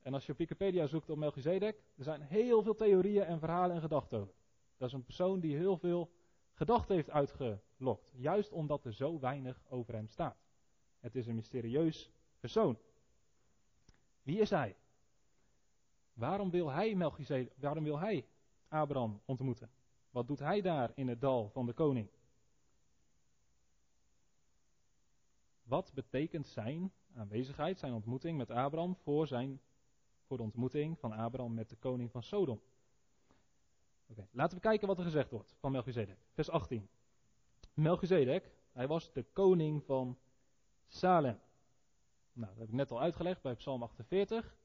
[0.02, 3.74] En als je op Wikipedia zoekt op Melchizedek, er zijn heel veel theorieën en verhalen
[3.74, 4.34] en gedachten over.
[4.76, 6.10] Dat is een persoon die heel veel
[6.52, 8.12] gedachten heeft uitgelokt.
[8.16, 10.36] Juist omdat er zo weinig over hem staat.
[10.98, 12.78] Het is een mysterieus persoon.
[14.22, 14.76] Wie is hij?
[16.20, 18.26] Waarom wil hij Melchizedek, waarom wil hij
[18.68, 19.70] Abraham ontmoeten?
[20.10, 22.08] Wat doet hij daar in het dal van de koning?
[25.62, 29.60] Wat betekent zijn aanwezigheid, zijn ontmoeting met Abraham voor, zijn,
[30.26, 32.60] voor de ontmoeting van Abraham met de koning van Sodom?
[34.30, 36.18] Laten we kijken wat er gezegd wordt van Melchizedek.
[36.32, 36.88] Vers 18.
[37.74, 40.18] Melchizedek, hij was de koning van
[40.86, 41.38] Salem.
[42.32, 44.58] Nou, dat heb ik net al uitgelegd bij Psalm 48.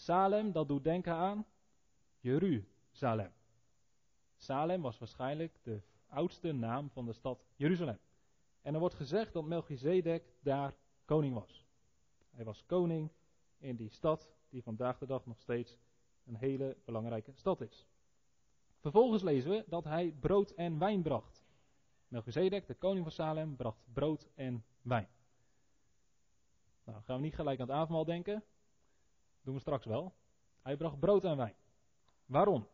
[0.00, 1.46] Salem, dat doet denken aan
[2.20, 3.32] Jeruzalem.
[4.36, 7.98] Salem was waarschijnlijk de oudste naam van de stad Jeruzalem.
[8.62, 11.66] En er wordt gezegd dat Melchizedek daar koning was.
[12.30, 13.10] Hij was koning
[13.58, 15.78] in die stad die vandaag de dag nog steeds
[16.26, 17.86] een hele belangrijke stad is.
[18.78, 21.42] Vervolgens lezen we dat hij brood en wijn bracht.
[22.08, 25.08] Melchizedek, de koning van Salem, bracht brood en wijn.
[26.84, 28.44] Nou, gaan we niet gelijk aan het avondmaal denken.
[29.42, 30.14] Doen we straks wel.
[30.62, 31.54] Hij bracht brood en wijn.
[32.26, 32.68] Waarom?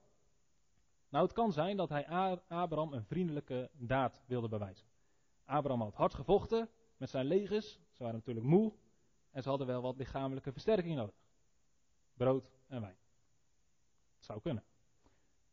[1.08, 2.06] Nou, het kan zijn dat hij
[2.48, 4.86] Abraham een vriendelijke daad wilde bewijzen.
[5.44, 7.72] Abraham had hard gevochten met zijn legers.
[7.72, 8.72] Ze waren natuurlijk moe.
[9.30, 11.14] En ze hadden wel wat lichamelijke versterking nodig.
[12.14, 12.96] Brood en wijn.
[14.16, 14.64] Het zou kunnen.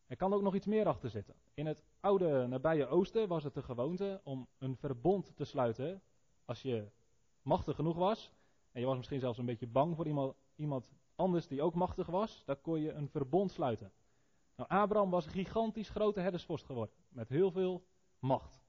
[0.08, 1.36] Er kan ook nog iets meer achter zitten.
[1.54, 6.02] In het oude nabije oosten was het de gewoonte om een verbond te sluiten.
[6.46, 6.92] Als je
[7.42, 8.32] machtig genoeg was.
[8.72, 12.08] En je was misschien zelfs een beetje bang voor iemand, iemand anders die ook machtig
[12.08, 12.44] was.
[12.46, 13.92] Dan kon je een verbond sluiten.
[14.56, 16.96] Nou, Abraham was een gigantisch grote herdersvorst geworden.
[17.10, 17.86] Met heel veel
[18.20, 18.62] macht.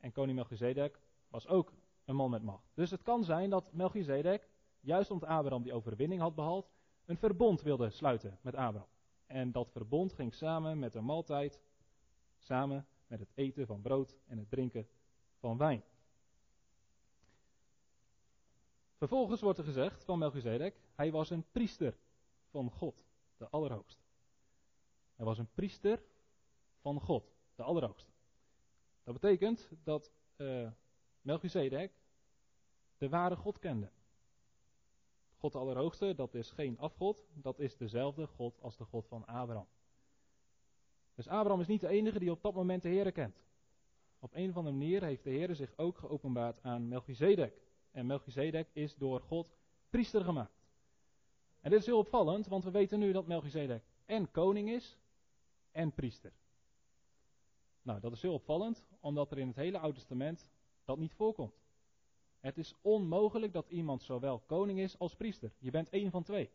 [0.00, 1.72] En koning Melchizedek was ook
[2.04, 2.70] een man met macht.
[2.74, 4.48] Dus het kan zijn dat Melchizedek,
[4.80, 6.70] juist omdat Abraham die overwinning had behaald,
[7.04, 8.88] een verbond wilde sluiten met Abraham.
[9.26, 11.60] En dat verbond ging samen met een maaltijd,
[12.38, 14.88] samen met het eten van brood en het drinken
[15.38, 15.82] van wijn.
[18.96, 21.96] Vervolgens wordt er gezegd van Melchizedek, hij was een priester
[22.50, 23.04] van God,
[23.36, 24.02] de Allerhoogste.
[25.16, 26.02] Hij was een priester
[26.80, 28.10] van God, de Allerhoogste.
[29.04, 30.70] Dat betekent dat uh,
[31.20, 31.92] Melchizedek
[32.98, 33.90] de ware God kende.
[35.36, 39.26] God de Allerhoogste, dat is geen afgod, dat is dezelfde God als de God van
[39.26, 39.66] Abraham.
[41.14, 43.44] Dus Abraham is niet de enige die op dat moment de Heer kent.
[44.18, 47.65] Op een of andere manier heeft de Heer zich ook geopenbaard aan Melchizedek.
[47.96, 49.56] En Melchizedek is door God
[49.90, 50.64] priester gemaakt.
[51.60, 54.98] En dit is heel opvallend, want we weten nu dat Melchizedek en koning is
[55.70, 56.32] en priester.
[57.82, 60.48] Nou, dat is heel opvallend, omdat er in het hele Oude Testament
[60.84, 61.60] dat niet voorkomt.
[62.40, 65.52] Het is onmogelijk dat iemand zowel koning is als priester.
[65.58, 66.50] Je bent één van twee.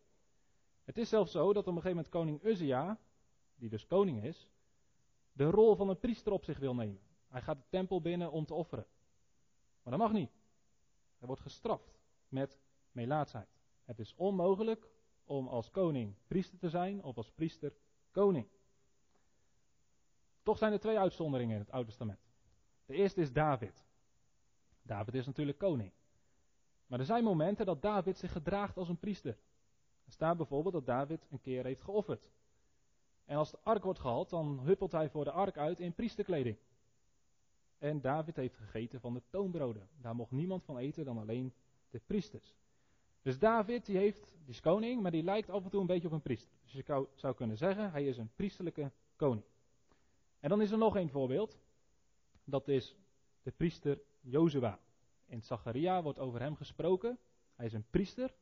[0.84, 2.98] Het is zelfs zo dat op een gegeven moment koning Uzia,
[3.54, 4.50] die dus koning is,
[5.32, 7.00] de rol van een priester op zich wil nemen.
[7.28, 8.86] Hij gaat de tempel binnen om te offeren.
[9.82, 10.41] Maar dat mag niet.
[11.22, 12.58] Hij wordt gestraft met
[12.92, 13.48] melaatsheid.
[13.84, 14.88] Het is onmogelijk
[15.24, 17.72] om als koning priester te zijn of als priester
[18.10, 18.48] koning.
[20.42, 22.18] Toch zijn er twee uitzonderingen in het Oude Testament.
[22.86, 23.84] De eerste is David.
[24.82, 25.92] David is natuurlijk koning.
[26.86, 29.38] Maar er zijn momenten dat David zich gedraagt als een priester.
[30.04, 32.30] Er staat bijvoorbeeld dat David een keer heeft geofferd.
[33.24, 36.56] En als de ark wordt gehaald, dan huppelt hij voor de ark uit in priesterkleding.
[37.82, 39.88] En David heeft gegeten van de toonbroden.
[40.00, 41.52] Daar mocht niemand van eten dan alleen
[41.90, 42.54] de priesters.
[43.22, 46.14] Dus David, die, heeft, is koning, maar die lijkt af en toe een beetje op
[46.14, 46.52] een priester.
[46.62, 49.44] Dus je zou kunnen zeggen, hij is een priesterlijke koning.
[50.40, 51.58] En dan is er nog een voorbeeld.
[52.44, 52.96] Dat is
[53.42, 54.78] de priester Jozua.
[55.26, 57.18] In Zacharia wordt over hem gesproken.
[57.54, 58.34] Hij is een priester,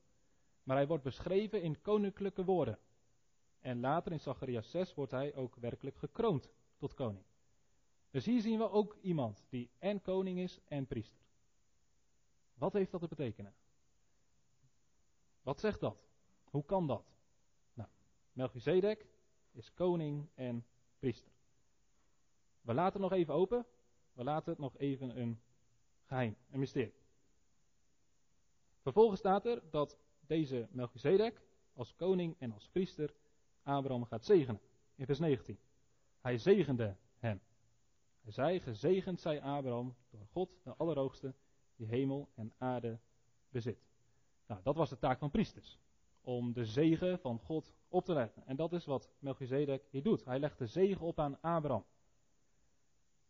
[0.62, 2.78] maar hij wordt beschreven in koninklijke woorden.
[3.60, 7.24] En later in Zacharia 6 wordt hij ook werkelijk gekroond tot koning.
[8.10, 11.20] Dus hier zien we ook iemand die en koning is en priester.
[12.54, 13.54] Wat heeft dat te betekenen?
[15.42, 16.08] Wat zegt dat?
[16.44, 17.04] Hoe kan dat?
[17.72, 17.88] Nou,
[18.32, 19.06] Melchizedek
[19.52, 20.66] is koning en
[20.98, 21.32] priester.
[22.60, 23.66] We laten het nog even open.
[24.12, 25.40] We laten het nog even een
[26.04, 26.94] geheim, een mysterie.
[28.80, 31.42] Vervolgens staat er dat deze Melchizedek
[31.72, 33.14] als koning en als priester
[33.62, 34.60] Abraham gaat zegenen.
[34.94, 35.58] In vers 19.
[36.20, 37.40] Hij zegende hem.
[38.30, 41.34] Zei, gezegend zij Abraham door God, de Allerhoogste,
[41.76, 42.98] die hemel en aarde
[43.48, 43.78] bezit.
[44.46, 45.78] Nou, dat was de taak van priesters.
[46.20, 48.46] Om de zegen van God op te leggen.
[48.46, 50.24] En dat is wat Melchizedek hier doet.
[50.24, 51.84] Hij legt de zegen op aan Abraham.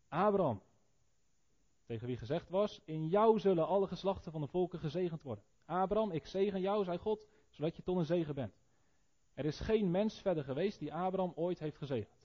[0.07, 0.61] Abraham,
[1.85, 5.43] tegen wie gezegd was, in jou zullen alle geslachten van de volken gezegend worden.
[5.65, 8.53] Abraham, ik zegen jou, zei God, zodat je tot een zegen bent.
[9.33, 12.20] Er is geen mens verder geweest die Abraham ooit heeft gezegend.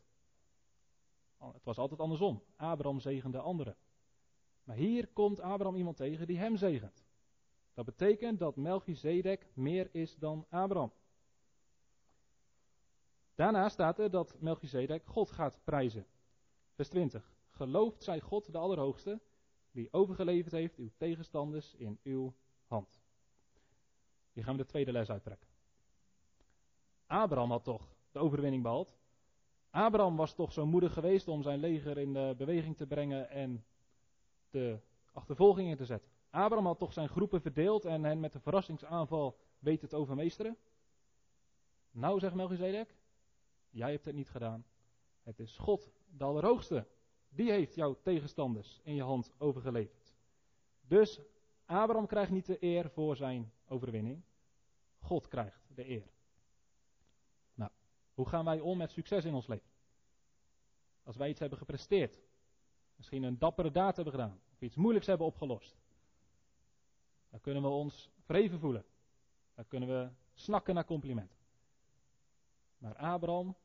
[1.38, 2.42] Het was altijd andersom.
[2.56, 3.76] Abraham zegende anderen.
[4.64, 7.04] Maar hier komt Abraham iemand tegen die hem zegent.
[7.74, 10.92] Dat betekent dat Melchizedek meer is dan Abraham.
[13.34, 16.06] Daarna staat er dat Melchizedek God gaat prijzen.
[16.74, 17.34] Vers 20.
[17.50, 19.20] Geloofd zij God de Allerhoogste,
[19.70, 22.34] die overgeleverd heeft uw tegenstanders in uw
[22.66, 23.00] hand.
[24.32, 25.48] Hier gaan we de tweede les uittrekken.
[27.06, 28.96] Abraham had toch de overwinning behaald.
[29.76, 33.64] Abraham was toch zo moedig geweest om zijn leger in de beweging te brengen en
[34.50, 34.78] de
[35.12, 36.10] achtervolging in te zetten.
[36.30, 40.56] Abraham had toch zijn groepen verdeeld en hen met een verrassingsaanval weten te overmeesteren.
[41.90, 42.96] Nou, zegt Melchizedek,
[43.70, 44.64] jij hebt het niet gedaan.
[45.22, 46.86] Het is God, de Allerhoogste,
[47.28, 50.14] die heeft jouw tegenstanders in je hand overgeleverd.
[50.80, 51.20] Dus
[51.64, 54.22] Abraham krijgt niet de eer voor zijn overwinning.
[54.98, 56.15] God krijgt de eer.
[58.16, 59.68] Hoe gaan wij om met succes in ons leven?
[61.02, 62.20] Als wij iets hebben gepresteerd,
[62.96, 65.76] misschien een dappere daad hebben gedaan, of iets moeilijks hebben opgelost,
[67.30, 68.84] dan kunnen we ons verheven voelen.
[69.54, 71.36] Dan kunnen we snakken naar complimenten.
[72.78, 73.56] Maar Abraham,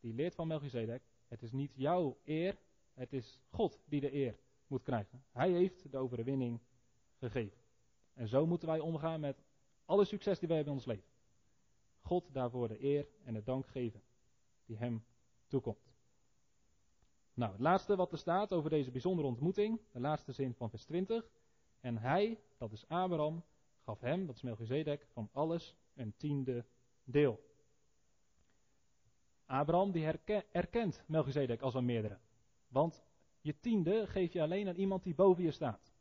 [0.00, 2.58] die leert van Melchizedek, het is niet jouw eer,
[2.94, 5.24] het is God die de eer moet krijgen.
[5.32, 6.60] Hij heeft de overwinning
[7.18, 7.60] gegeven.
[8.14, 9.42] En zo moeten wij omgaan met
[9.84, 11.11] alle succes die wij hebben in ons leven.
[12.02, 14.02] God daarvoor de eer en de dank geven
[14.66, 15.04] die hem
[15.46, 15.92] toekomt.
[17.34, 20.84] Nou, het laatste wat er staat over deze bijzondere ontmoeting, de laatste zin van vers
[20.84, 21.30] 20.
[21.80, 23.44] En hij, dat is Abraham,
[23.84, 26.64] gaf hem, dat is Melchizedek, van alles een tiende
[27.04, 27.40] deel.
[29.46, 30.06] Abraham die
[30.52, 32.18] erkent Melchizedek als een meerdere.
[32.68, 33.04] Want
[33.40, 35.92] je tiende geef je alleen aan iemand die boven je staat.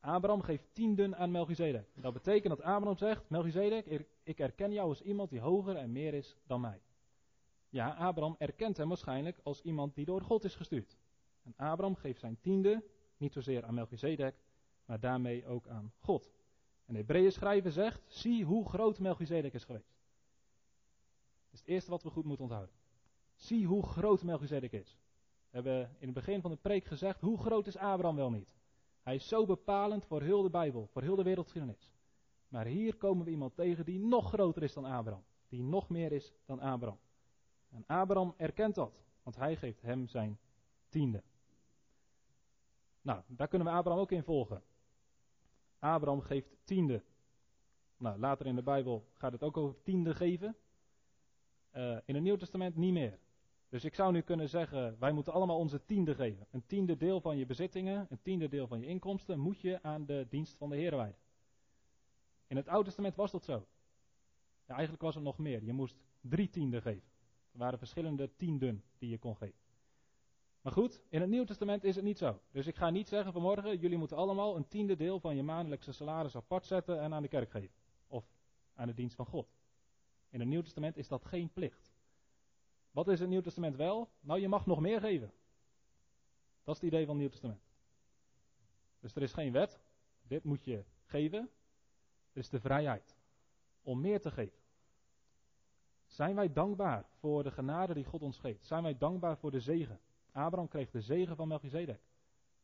[0.00, 1.88] Abraham geeft tienden aan Melchizedek.
[1.94, 3.86] Dat betekent dat Abraham zegt, Melchizedek,
[4.28, 6.80] ik erken jou als iemand die hoger en meer is dan mij.
[7.68, 10.96] Ja, Abraham erkent hem waarschijnlijk als iemand die door God is gestuurd.
[11.42, 12.84] En Abraham geeft zijn tiende
[13.16, 14.34] niet zozeer aan Melchizedek,
[14.84, 16.32] maar daarmee ook aan God.
[16.86, 19.96] En de Hebreeën schrijver zegt, zie hoe groot Melchizedek is geweest.
[21.44, 22.74] Dat is het eerste wat we goed moeten onthouden.
[23.34, 24.98] Zie hoe groot Melchizedek is.
[25.50, 28.54] We hebben in het begin van de preek gezegd, hoe groot is Abraham wel niet?
[29.02, 31.92] Hij is zo bepalend voor heel de Bijbel, voor heel de wereldgeschiedenis.
[32.48, 35.24] Maar hier komen we iemand tegen die nog groter is dan Abraham.
[35.48, 36.98] Die nog meer is dan Abraham.
[37.68, 40.38] En Abraham erkent dat, want hij geeft hem zijn
[40.88, 41.22] tiende.
[43.00, 44.62] Nou, daar kunnen we Abraham ook in volgen.
[45.78, 47.02] Abraham geeft tiende.
[47.96, 50.56] Nou, later in de Bijbel gaat het ook over tiende geven.
[51.72, 53.18] Uh, in het Nieuw Testament niet meer.
[53.68, 56.46] Dus ik zou nu kunnen zeggen, wij moeten allemaal onze tiende geven.
[56.50, 60.06] Een tiende deel van je bezittingen, een tiende deel van je inkomsten moet je aan
[60.06, 61.18] de dienst van de Heer wijden.
[62.48, 63.66] In het Oude Testament was dat zo.
[64.66, 65.62] Ja, eigenlijk was er nog meer.
[65.62, 67.08] Je moest drie tienden geven.
[67.52, 69.58] Er waren verschillende tienden die je kon geven.
[70.60, 72.40] Maar goed, in het Nieuw Testament is het niet zo.
[72.50, 75.92] Dus ik ga niet zeggen vanmorgen, jullie moeten allemaal een tiende deel van je maandelijkse
[75.92, 77.74] salaris apart zetten en aan de kerk geven.
[78.06, 78.24] Of
[78.74, 79.56] aan de dienst van God.
[80.30, 81.92] In het Nieuw Testament is dat geen plicht.
[82.90, 84.10] Wat is het Nieuw Testament wel?
[84.20, 85.32] Nou, je mag nog meer geven.
[86.64, 87.62] Dat is het idee van het Nieuw Testament.
[89.00, 89.80] Dus er is geen wet.
[90.22, 91.50] Dit moet je geven.
[92.32, 93.16] Is de vrijheid
[93.82, 94.58] om meer te geven.
[96.06, 98.64] Zijn wij dankbaar voor de genade die God ons geeft?
[98.64, 100.00] Zijn wij dankbaar voor de zegen?
[100.32, 102.00] Abraham kreeg de zegen van Melchizedek.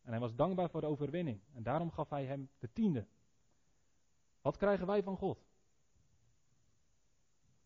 [0.02, 1.40] En hij was dankbaar voor de overwinning.
[1.52, 3.06] En daarom gaf hij hem de tiende.
[4.40, 5.44] Wat krijgen wij van God?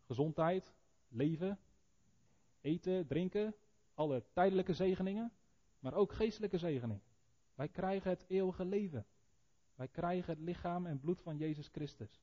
[0.06, 0.74] Gezondheid,
[1.08, 1.58] leven,
[2.60, 3.54] eten, drinken,
[3.94, 5.32] alle tijdelijke zegeningen,
[5.78, 7.02] maar ook geestelijke zegeningen.
[7.54, 9.06] Wij krijgen het eeuwige leven.
[9.78, 12.20] Wij krijgen het lichaam en bloed van Jezus Christus.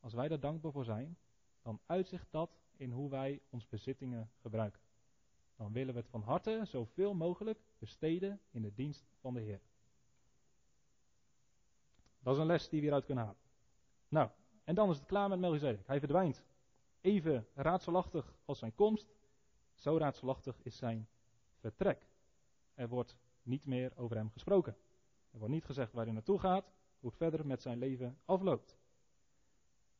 [0.00, 1.16] Als wij daar dankbaar voor zijn,
[1.62, 4.80] dan uitzicht dat in hoe wij ons bezittingen gebruiken.
[5.56, 9.60] Dan willen we het van harte zoveel mogelijk besteden in de dienst van de Heer.
[12.18, 13.40] Dat is een les die we hieruit kunnen halen.
[14.08, 14.30] Nou,
[14.64, 15.86] en dan is het klaar met Melchizedek.
[15.86, 16.44] Hij verdwijnt.
[17.00, 19.14] Even raadselachtig als zijn komst,
[19.74, 21.08] zo raadselachtig is zijn
[21.58, 22.06] vertrek.
[22.74, 24.76] Er wordt niet meer over hem gesproken.
[25.34, 28.76] Er wordt niet gezegd waar hij naartoe gaat, hoe het verder met zijn leven afloopt.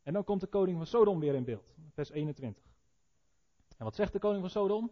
[0.03, 2.65] En dan komt de koning van Sodom weer in beeld, vers 21.
[3.77, 4.91] En wat zegt de koning van Sodom?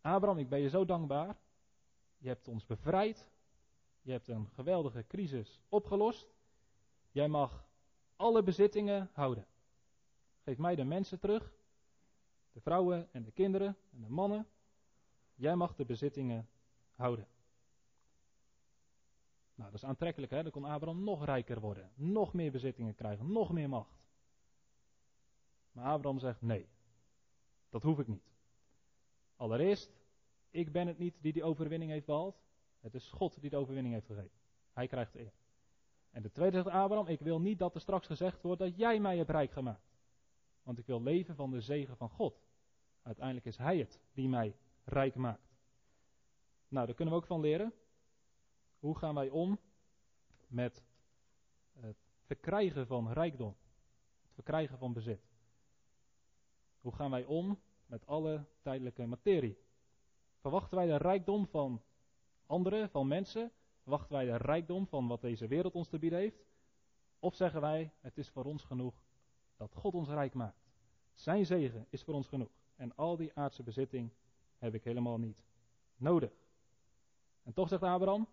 [0.00, 1.36] Abraham, ik ben je zo dankbaar.
[2.18, 3.30] Je hebt ons bevrijd.
[4.02, 6.34] Je hebt een geweldige crisis opgelost.
[7.10, 7.64] Jij mag
[8.16, 9.46] alle bezittingen houden.
[10.42, 11.52] Geef mij de mensen terug.
[12.52, 14.46] De vrouwen en de kinderen en de mannen.
[15.34, 16.48] Jij mag de bezittingen
[16.94, 17.26] houden.
[19.60, 20.42] Nou, dat is aantrekkelijk, hè?
[20.42, 21.90] Dan kon Abraham nog rijker worden.
[21.94, 23.32] Nog meer bezittingen krijgen.
[23.32, 24.02] Nog meer macht.
[25.72, 26.68] Maar Abraham zegt nee.
[27.68, 28.22] Dat hoef ik niet.
[29.36, 29.90] Allereerst,
[30.50, 32.42] ik ben het niet die die overwinning heeft behaald.
[32.80, 34.38] Het is God die de overwinning heeft gegeven.
[34.72, 35.32] Hij krijgt de eer.
[36.10, 39.00] En de tweede zegt Abraham, ik wil niet dat er straks gezegd wordt dat jij
[39.00, 39.90] mij hebt rijk gemaakt.
[40.62, 42.42] Want ik wil leven van de zegen van God.
[43.02, 45.54] Uiteindelijk is Hij het die mij rijk maakt.
[46.68, 47.72] Nou, daar kunnen we ook van leren.
[48.80, 49.58] Hoe gaan wij om
[50.48, 50.84] met
[51.72, 53.56] het verkrijgen van rijkdom?
[54.22, 55.20] Het verkrijgen van bezit.
[56.80, 59.58] Hoe gaan wij om met alle tijdelijke materie?
[60.38, 61.82] Verwachten wij de rijkdom van
[62.46, 63.52] anderen, van mensen?
[63.82, 66.44] Verwachten wij de rijkdom van wat deze wereld ons te bieden heeft?
[67.18, 69.02] Of zeggen wij, het is voor ons genoeg
[69.56, 70.68] dat God ons rijk maakt?
[71.14, 72.50] Zijn zegen is voor ons genoeg.
[72.76, 74.10] En al die aardse bezitting
[74.58, 75.42] heb ik helemaal niet
[75.96, 76.32] nodig.
[77.42, 78.28] En toch zegt Abraham,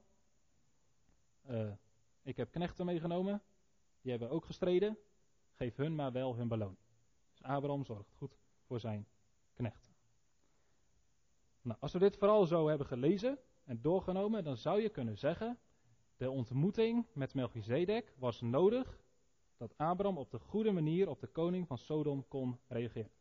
[1.47, 1.71] eh,
[2.21, 3.41] ik heb knechten meegenomen,
[4.01, 4.97] die hebben ook gestreden,
[5.53, 6.77] geef hun maar wel hun beloon.
[7.29, 9.07] Dus Abraham zorgt goed voor zijn
[9.53, 9.91] knechten.
[11.61, 15.59] Nou, als we dit vooral zo hebben gelezen en doorgenomen, dan zou je kunnen zeggen,
[16.17, 18.99] de ontmoeting met Melchizedek was nodig
[19.57, 23.11] dat Abraham op de goede manier op de koning van Sodom kon reageren.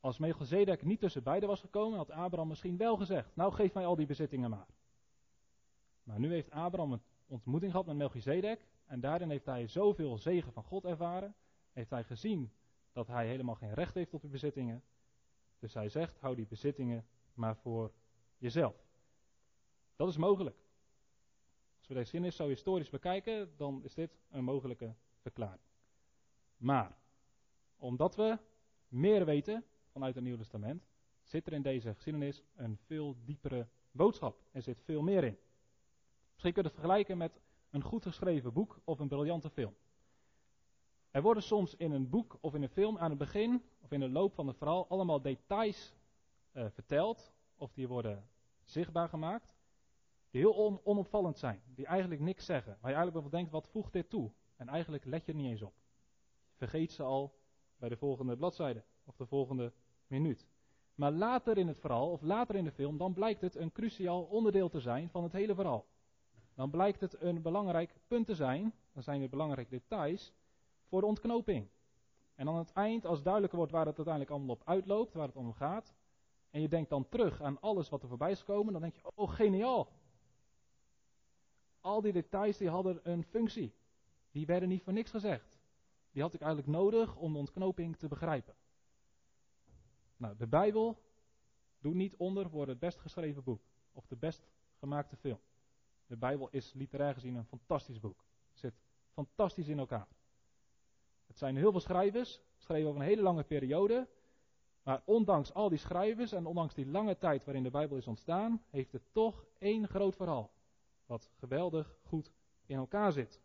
[0.00, 3.86] Als Melchizedek niet tussen beiden was gekomen, had Abraham misschien wel gezegd: Nou, geef mij
[3.86, 4.66] al die bezittingen maar.
[6.02, 8.66] Maar nu heeft Abraham een ontmoeting gehad met Melchizedek.
[8.86, 11.34] En daarin heeft hij zoveel zegen van God ervaren.
[11.72, 12.52] Heeft hij gezien
[12.92, 14.82] dat hij helemaal geen recht heeft op die bezittingen.
[15.58, 17.92] Dus hij zegt: Hou die bezittingen maar voor
[18.38, 18.74] jezelf.
[19.96, 20.56] Dat is mogelijk.
[21.78, 25.62] Als we deze geschiedenis zo historisch bekijken, dan is dit een mogelijke verklaring.
[26.56, 26.96] Maar,
[27.76, 28.38] omdat we
[28.88, 30.86] meer weten vanuit het Nieuwe Testament,
[31.22, 34.42] zit er in deze geschiedenis een veel diepere boodschap.
[34.50, 35.38] Er zit veel meer in.
[36.42, 39.74] Misschien kun je het vergelijken met een goed geschreven boek of een briljante film.
[41.10, 44.00] Er worden soms in een boek of in een film aan het begin of in
[44.00, 45.94] de loop van het verhaal allemaal details
[46.52, 48.28] uh, verteld of die worden
[48.64, 49.54] zichtbaar gemaakt
[50.30, 52.72] die heel onopvallend zijn, die eigenlijk niks zeggen.
[52.80, 54.30] Waar je eigenlijk wel denkt, wat voegt dit toe?
[54.56, 55.74] En eigenlijk let je er niet eens op.
[56.54, 57.34] Vergeet ze al
[57.76, 59.72] bij de volgende bladzijde of de volgende
[60.06, 60.46] minuut.
[60.94, 64.22] Maar later in het verhaal of later in de film, dan blijkt het een cruciaal
[64.22, 65.86] onderdeel te zijn van het hele verhaal.
[66.60, 70.32] Dan blijkt het een belangrijk punt te zijn, dan zijn er belangrijke details
[70.86, 71.68] voor de ontknoping.
[72.34, 75.36] En aan het eind, als duidelijker wordt waar het uiteindelijk allemaal op uitloopt, waar het
[75.36, 75.94] om gaat,
[76.50, 79.12] en je denkt dan terug aan alles wat er voorbij is gekomen, dan denk je,
[79.14, 79.88] oh geniaal.
[81.80, 83.74] Al die details die hadden een functie.
[84.30, 85.58] Die werden niet voor niks gezegd.
[86.10, 88.54] Die had ik eigenlijk nodig om de ontknoping te begrijpen.
[90.16, 91.02] Nou, de Bijbel
[91.78, 94.48] doet niet onder voor het best geschreven boek of de best
[94.78, 95.40] gemaakte film.
[96.10, 98.24] De Bijbel is literair gezien een fantastisch boek.
[98.48, 98.74] Het zit
[99.12, 100.08] fantastisch in elkaar.
[101.26, 104.08] Het zijn heel veel schrijvers, schreven over een hele lange periode.
[104.82, 108.62] Maar ondanks al die schrijvers en ondanks die lange tijd waarin de Bijbel is ontstaan,
[108.70, 110.50] heeft het toch één groot verhaal.
[111.06, 112.32] Wat geweldig goed
[112.66, 113.40] in elkaar zit.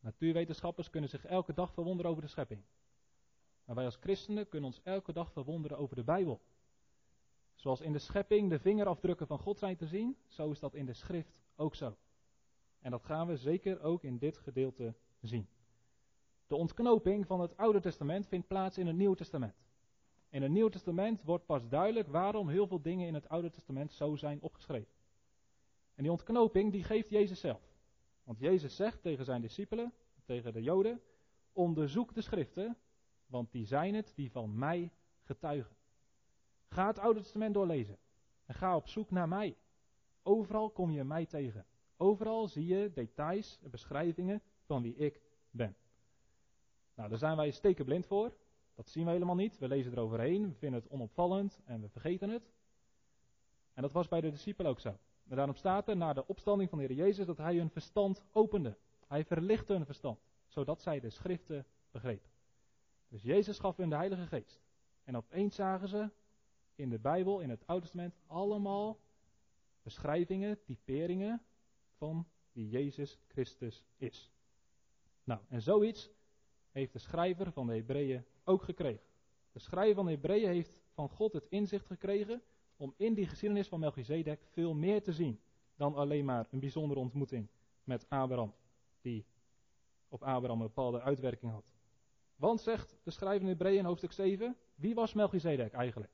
[0.00, 2.62] Natuurwetenschappers kunnen zich elke dag verwonderen over de schepping.
[3.64, 6.40] Maar wij als christenen kunnen ons elke dag verwonderen over de Bijbel.
[7.62, 10.86] Zoals in de schepping de vingerafdrukken van God zijn te zien, zo is dat in
[10.86, 11.96] de schrift ook zo.
[12.80, 15.48] En dat gaan we zeker ook in dit gedeelte zien.
[16.46, 19.54] De ontknoping van het Oude Testament vindt plaats in het Nieuwe Testament.
[20.28, 23.92] In het Nieuwe Testament wordt pas duidelijk waarom heel veel dingen in het Oude Testament
[23.92, 24.92] zo zijn opgeschreven.
[25.94, 27.62] En die ontknoping die geeft Jezus zelf.
[28.24, 29.92] Want Jezus zegt tegen zijn discipelen,
[30.24, 31.00] tegen de Joden,
[31.52, 32.76] onderzoek de schriften,
[33.26, 34.92] want die zijn het die van mij
[35.22, 35.76] getuigen.
[36.72, 37.98] Ga het Oude Testament doorlezen
[38.46, 39.56] en ga op zoek naar mij.
[40.22, 41.66] Overal kom je mij tegen.
[41.96, 45.20] Overal zie je details en beschrijvingen van wie ik
[45.50, 45.76] ben.
[46.94, 48.32] Nou, daar zijn wij stekenblind voor.
[48.74, 49.58] Dat zien we helemaal niet.
[49.58, 52.52] We lezen eroverheen, we vinden het onopvallend en we vergeten het.
[53.74, 54.98] En dat was bij de discipelen ook zo.
[55.28, 58.22] En daarom staat er na de opstanding van de Heer Jezus dat hij hun verstand
[58.32, 58.76] opende.
[59.06, 62.30] Hij verlichtte hun verstand, zodat zij de schriften begrepen.
[63.08, 64.60] Dus Jezus gaf hun de Heilige Geest.
[65.04, 66.10] En opeens zagen ze
[66.74, 68.98] in de Bijbel, in het Oude Testament, allemaal
[69.82, 71.42] beschrijvingen, typeringen
[71.96, 74.32] van wie Jezus Christus is.
[75.24, 76.10] Nou, en zoiets
[76.70, 79.06] heeft de schrijver van de Hebreeën ook gekregen.
[79.52, 82.42] De schrijver van de Hebreeën heeft van God het inzicht gekregen
[82.76, 85.40] om in die geschiedenis van Melchizedek veel meer te zien
[85.76, 87.48] dan alleen maar een bijzondere ontmoeting
[87.84, 88.54] met Abraham,
[89.00, 89.26] die
[90.08, 91.64] op Abraham een bepaalde uitwerking had.
[92.36, 96.12] Want, zegt de schrijver in Hebreeën hoofdstuk 7, wie was Melchizedek eigenlijk?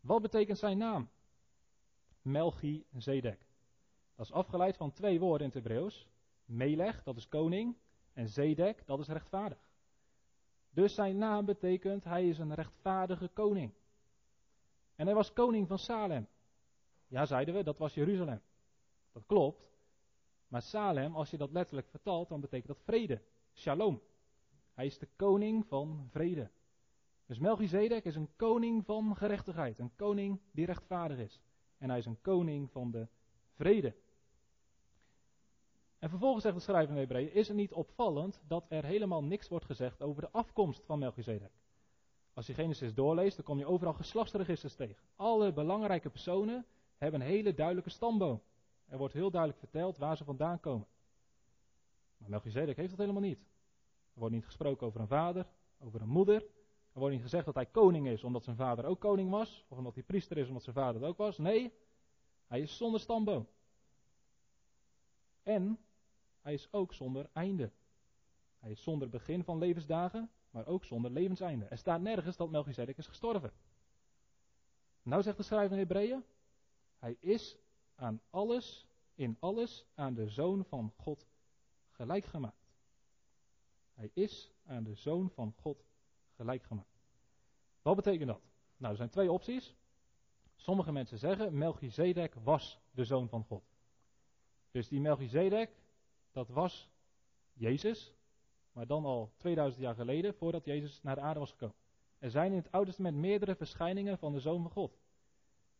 [0.00, 1.10] Wat betekent zijn naam?
[2.22, 3.46] Melchizedek.
[4.14, 6.08] Dat is afgeleid van twee woorden in het Hebreeuws.
[6.44, 7.76] Melech, dat is koning,
[8.12, 9.58] en Zedek, dat is rechtvaardig.
[10.70, 13.72] Dus zijn naam betekent hij is een rechtvaardige koning.
[14.96, 16.28] En hij was koning van Salem.
[17.06, 18.40] Ja, zeiden we, dat was Jeruzalem.
[19.12, 19.68] Dat klopt.
[20.48, 23.22] Maar Salem, als je dat letterlijk vertaalt, dan betekent dat vrede.
[23.54, 24.02] Shalom.
[24.74, 26.50] Hij is de koning van vrede.
[27.30, 29.78] Dus Melchizedek is een koning van gerechtigheid.
[29.78, 31.40] Een koning die rechtvaardig is.
[31.78, 33.06] En hij is een koning van de
[33.52, 33.94] vrede.
[35.98, 39.48] En vervolgens zegt de schrijver de Hebreeën, is het niet opvallend dat er helemaal niks
[39.48, 41.52] wordt gezegd over de afkomst van Melchizedek?
[42.32, 45.02] Als je Genesis doorleest, dan kom je overal geslachtsregisters tegen.
[45.16, 46.66] Alle belangrijke personen
[46.96, 48.42] hebben een hele duidelijke stamboom.
[48.86, 50.86] Er wordt heel duidelijk verteld waar ze vandaan komen.
[52.16, 53.38] Maar Melchizedek heeft dat helemaal niet.
[54.12, 55.46] Er wordt niet gesproken over een vader,
[55.78, 56.44] over een moeder.
[56.92, 59.64] Er wordt niet gezegd dat hij koning is omdat zijn vader ook koning was.
[59.68, 61.38] Of omdat hij priester is omdat zijn vader het ook was.
[61.38, 61.72] Nee,
[62.46, 63.48] hij is zonder stamboom.
[65.42, 65.78] En
[66.40, 67.70] hij is ook zonder einde.
[68.58, 71.64] Hij is zonder begin van levensdagen, maar ook zonder levenseinde.
[71.64, 73.52] Er staat nergens dat Melchizedek is gestorven.
[75.02, 76.24] Nou zegt de schrijver in Hebreeën,
[76.98, 77.58] hij is
[77.94, 81.26] aan alles, in alles, aan de Zoon van God
[81.90, 82.74] gelijk gemaakt.
[83.94, 85.84] Hij is aan de Zoon van God
[86.40, 86.98] gelijk gemaakt.
[87.82, 88.40] Wat betekent dat?
[88.76, 89.74] Nou, er zijn twee opties.
[90.56, 93.62] Sommige mensen zeggen, Melchizedek was de Zoon van God.
[94.70, 95.70] Dus die Melchizedek,
[96.32, 96.90] dat was
[97.52, 98.14] Jezus,
[98.72, 101.76] maar dan al 2000 jaar geleden, voordat Jezus naar de aarde was gekomen.
[102.18, 104.98] Er zijn in het Oude Testament meerdere verschijningen van de Zoon van God.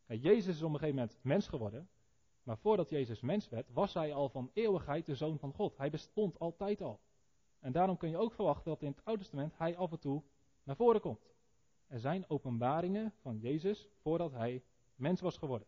[0.07, 1.89] Jezus is op een gegeven moment mens geworden,
[2.43, 5.77] maar voordat Jezus mens werd, was hij al van eeuwigheid de Zoon van God.
[5.77, 7.01] Hij bestond altijd al.
[7.61, 10.23] En daarom kun je ook verwachten dat in het Oude Testament hij af en toe
[10.63, 11.31] naar voren komt.
[11.87, 14.63] Er zijn openbaringen van Jezus voordat hij
[14.95, 15.67] mens was geworden.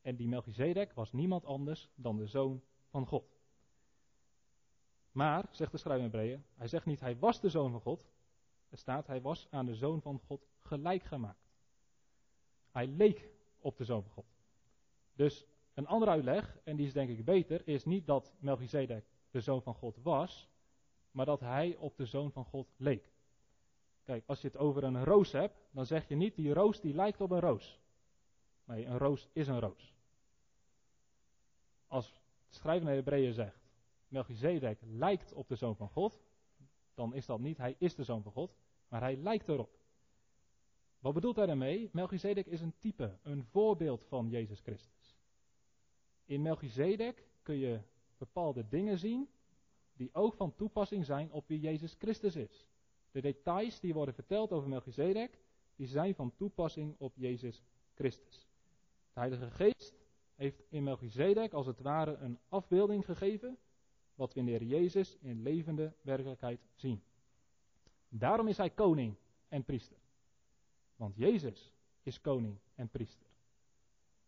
[0.00, 3.36] En die Melchizedek was niemand anders dan de Zoon van God.
[5.12, 8.06] Maar, zegt de schrijver Hebreeën, hij zegt niet hij was de Zoon van God.
[8.68, 11.48] Er staat hij was aan de Zoon van God gelijk gemaakt.
[12.70, 14.26] Hij leek op de Zoon van God.
[15.14, 19.40] Dus een andere uitleg, en die is denk ik beter, is niet dat Melchizedek de
[19.40, 20.48] Zoon van God was,
[21.10, 23.12] maar dat hij op de Zoon van God leek.
[24.08, 26.94] Kijk, als je het over een roos hebt, dan zeg je niet die roos die
[26.94, 27.80] lijkt op een roos.
[28.64, 29.94] Nee, een roos is een roos.
[31.86, 32.20] Als de
[32.54, 33.60] schrijver naar Hebreeën zegt,
[34.08, 36.20] Melchizedek lijkt op de Zoon van God,
[36.94, 38.56] dan is dat niet hij is de Zoon van God,
[38.88, 39.78] maar hij lijkt erop.
[40.98, 41.90] Wat bedoelt hij daarmee?
[41.92, 45.16] Melchizedek is een type, een voorbeeld van Jezus Christus.
[46.24, 47.80] In Melchizedek kun je
[48.18, 49.28] bepaalde dingen zien
[49.92, 52.68] die ook van toepassing zijn op wie Jezus Christus is.
[53.18, 55.38] De details die worden verteld over Melchizedek,
[55.76, 57.62] die zijn van toepassing op Jezus
[57.94, 58.46] Christus.
[59.12, 59.94] De Heilige Geest
[60.34, 63.58] heeft in Melchizedek als het ware een afbeelding gegeven,
[64.14, 67.02] wat we in de Heer Jezus in levende werkelijkheid zien.
[68.08, 69.16] Daarom is hij koning
[69.48, 69.98] en priester.
[70.96, 73.26] Want Jezus is koning en priester.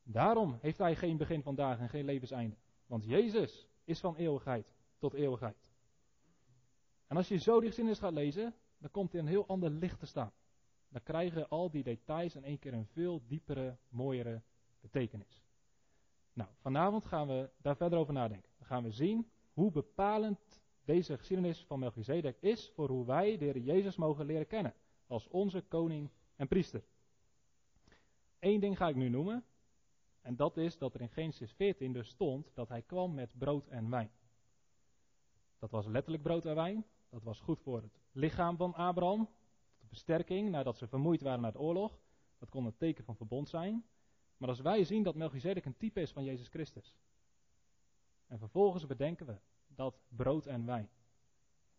[0.02, 2.56] Daarom heeft hij geen begin van dagen en geen levenseinde.
[2.86, 5.70] Want Jezus is van eeuwigheid tot eeuwigheid.
[7.06, 9.98] En als je zo die geschiedenis gaat lezen, dan komt er een heel ander licht
[9.98, 10.32] te staan.
[10.88, 14.42] Dan krijgen al die details in één keer een veel diepere, mooiere
[14.80, 15.42] betekenis.
[16.32, 18.50] Nou, vanavond gaan we daar verder over nadenken.
[18.58, 23.44] Dan gaan we zien hoe bepalend deze geschiedenis van Melchizedek is voor hoe wij de
[23.44, 24.74] Heer Jezus mogen leren kennen
[25.06, 26.82] als onze koning en priester.
[28.38, 29.44] Eén ding ga ik nu noemen,
[30.20, 33.66] en dat is dat er in Genesis 14 dus stond dat hij kwam met brood
[33.66, 34.10] en wijn.
[35.58, 39.28] Dat was letterlijk brood en wijn, dat was goed voor het lichaam van Abraham,
[39.78, 41.98] de besterking nadat ze vermoeid waren na de oorlog.
[42.38, 43.84] Dat kon een teken van verbond zijn.
[44.36, 46.94] Maar als wij zien dat Melchizedek een type is van Jezus Christus,
[48.26, 49.36] en vervolgens bedenken we
[49.66, 50.90] dat brood en wijn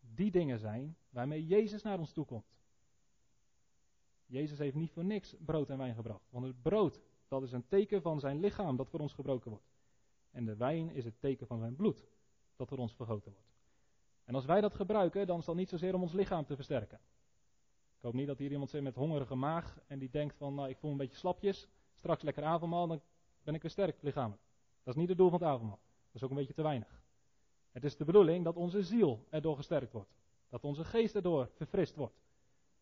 [0.00, 2.60] die dingen zijn waarmee Jezus naar ons toe komt.
[4.26, 6.30] Jezus heeft niet voor niks brood en wijn gebracht.
[6.30, 9.72] Want het brood, dat is een teken van zijn lichaam dat voor ons gebroken wordt.
[10.30, 12.06] En de wijn is het teken van zijn bloed
[12.56, 13.51] dat voor ons vergoten wordt.
[14.32, 17.00] En als wij dat gebruiken, dan is dat niet zozeer om ons lichaam te versterken.
[17.96, 20.68] Ik hoop niet dat hier iemand zit met hongerige maag en die denkt van, nou
[20.68, 23.02] ik voel een beetje slapjes, straks lekker avondmaal, dan
[23.42, 24.42] ben ik weer sterk lichamelijk.
[24.82, 25.80] Dat is niet het doel van het avondmaal.
[26.06, 27.02] Dat is ook een beetje te weinig.
[27.70, 30.14] Het is de bedoeling dat onze ziel erdoor gesterkt wordt.
[30.48, 32.20] Dat onze geest erdoor verfrist wordt.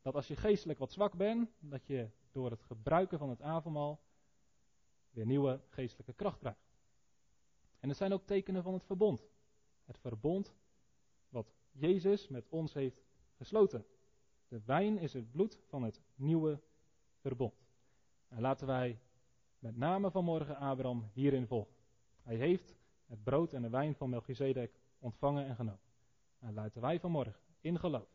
[0.03, 4.01] Dat als je geestelijk wat zwak bent, dat je door het gebruiken van het avondmaal
[5.11, 6.69] weer nieuwe geestelijke kracht krijgt.
[7.81, 9.29] En het zijn ook tekenen van het verbond.
[9.85, 10.55] Het verbond
[11.31, 13.03] wat Jezus met ons heeft
[13.37, 13.87] gesloten.
[14.49, 16.61] De wijn is het bloed van het nieuwe
[17.17, 17.55] verbond.
[18.29, 19.01] En laten wij
[19.59, 21.75] met name vanmorgen Abraham hierin volgen.
[22.23, 22.75] Hij heeft
[23.07, 25.81] het brood en de wijn van Melchizedek ontvangen en genomen.
[26.39, 28.09] En laten wij vanmorgen in geloof,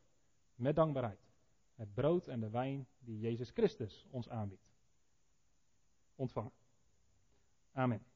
[0.55, 1.20] met dankbaarheid,
[1.74, 4.74] het brood en de wijn die Jezus Christus ons aanbiedt.
[6.16, 6.51] Ontvangen.
[7.72, 8.14] Amen.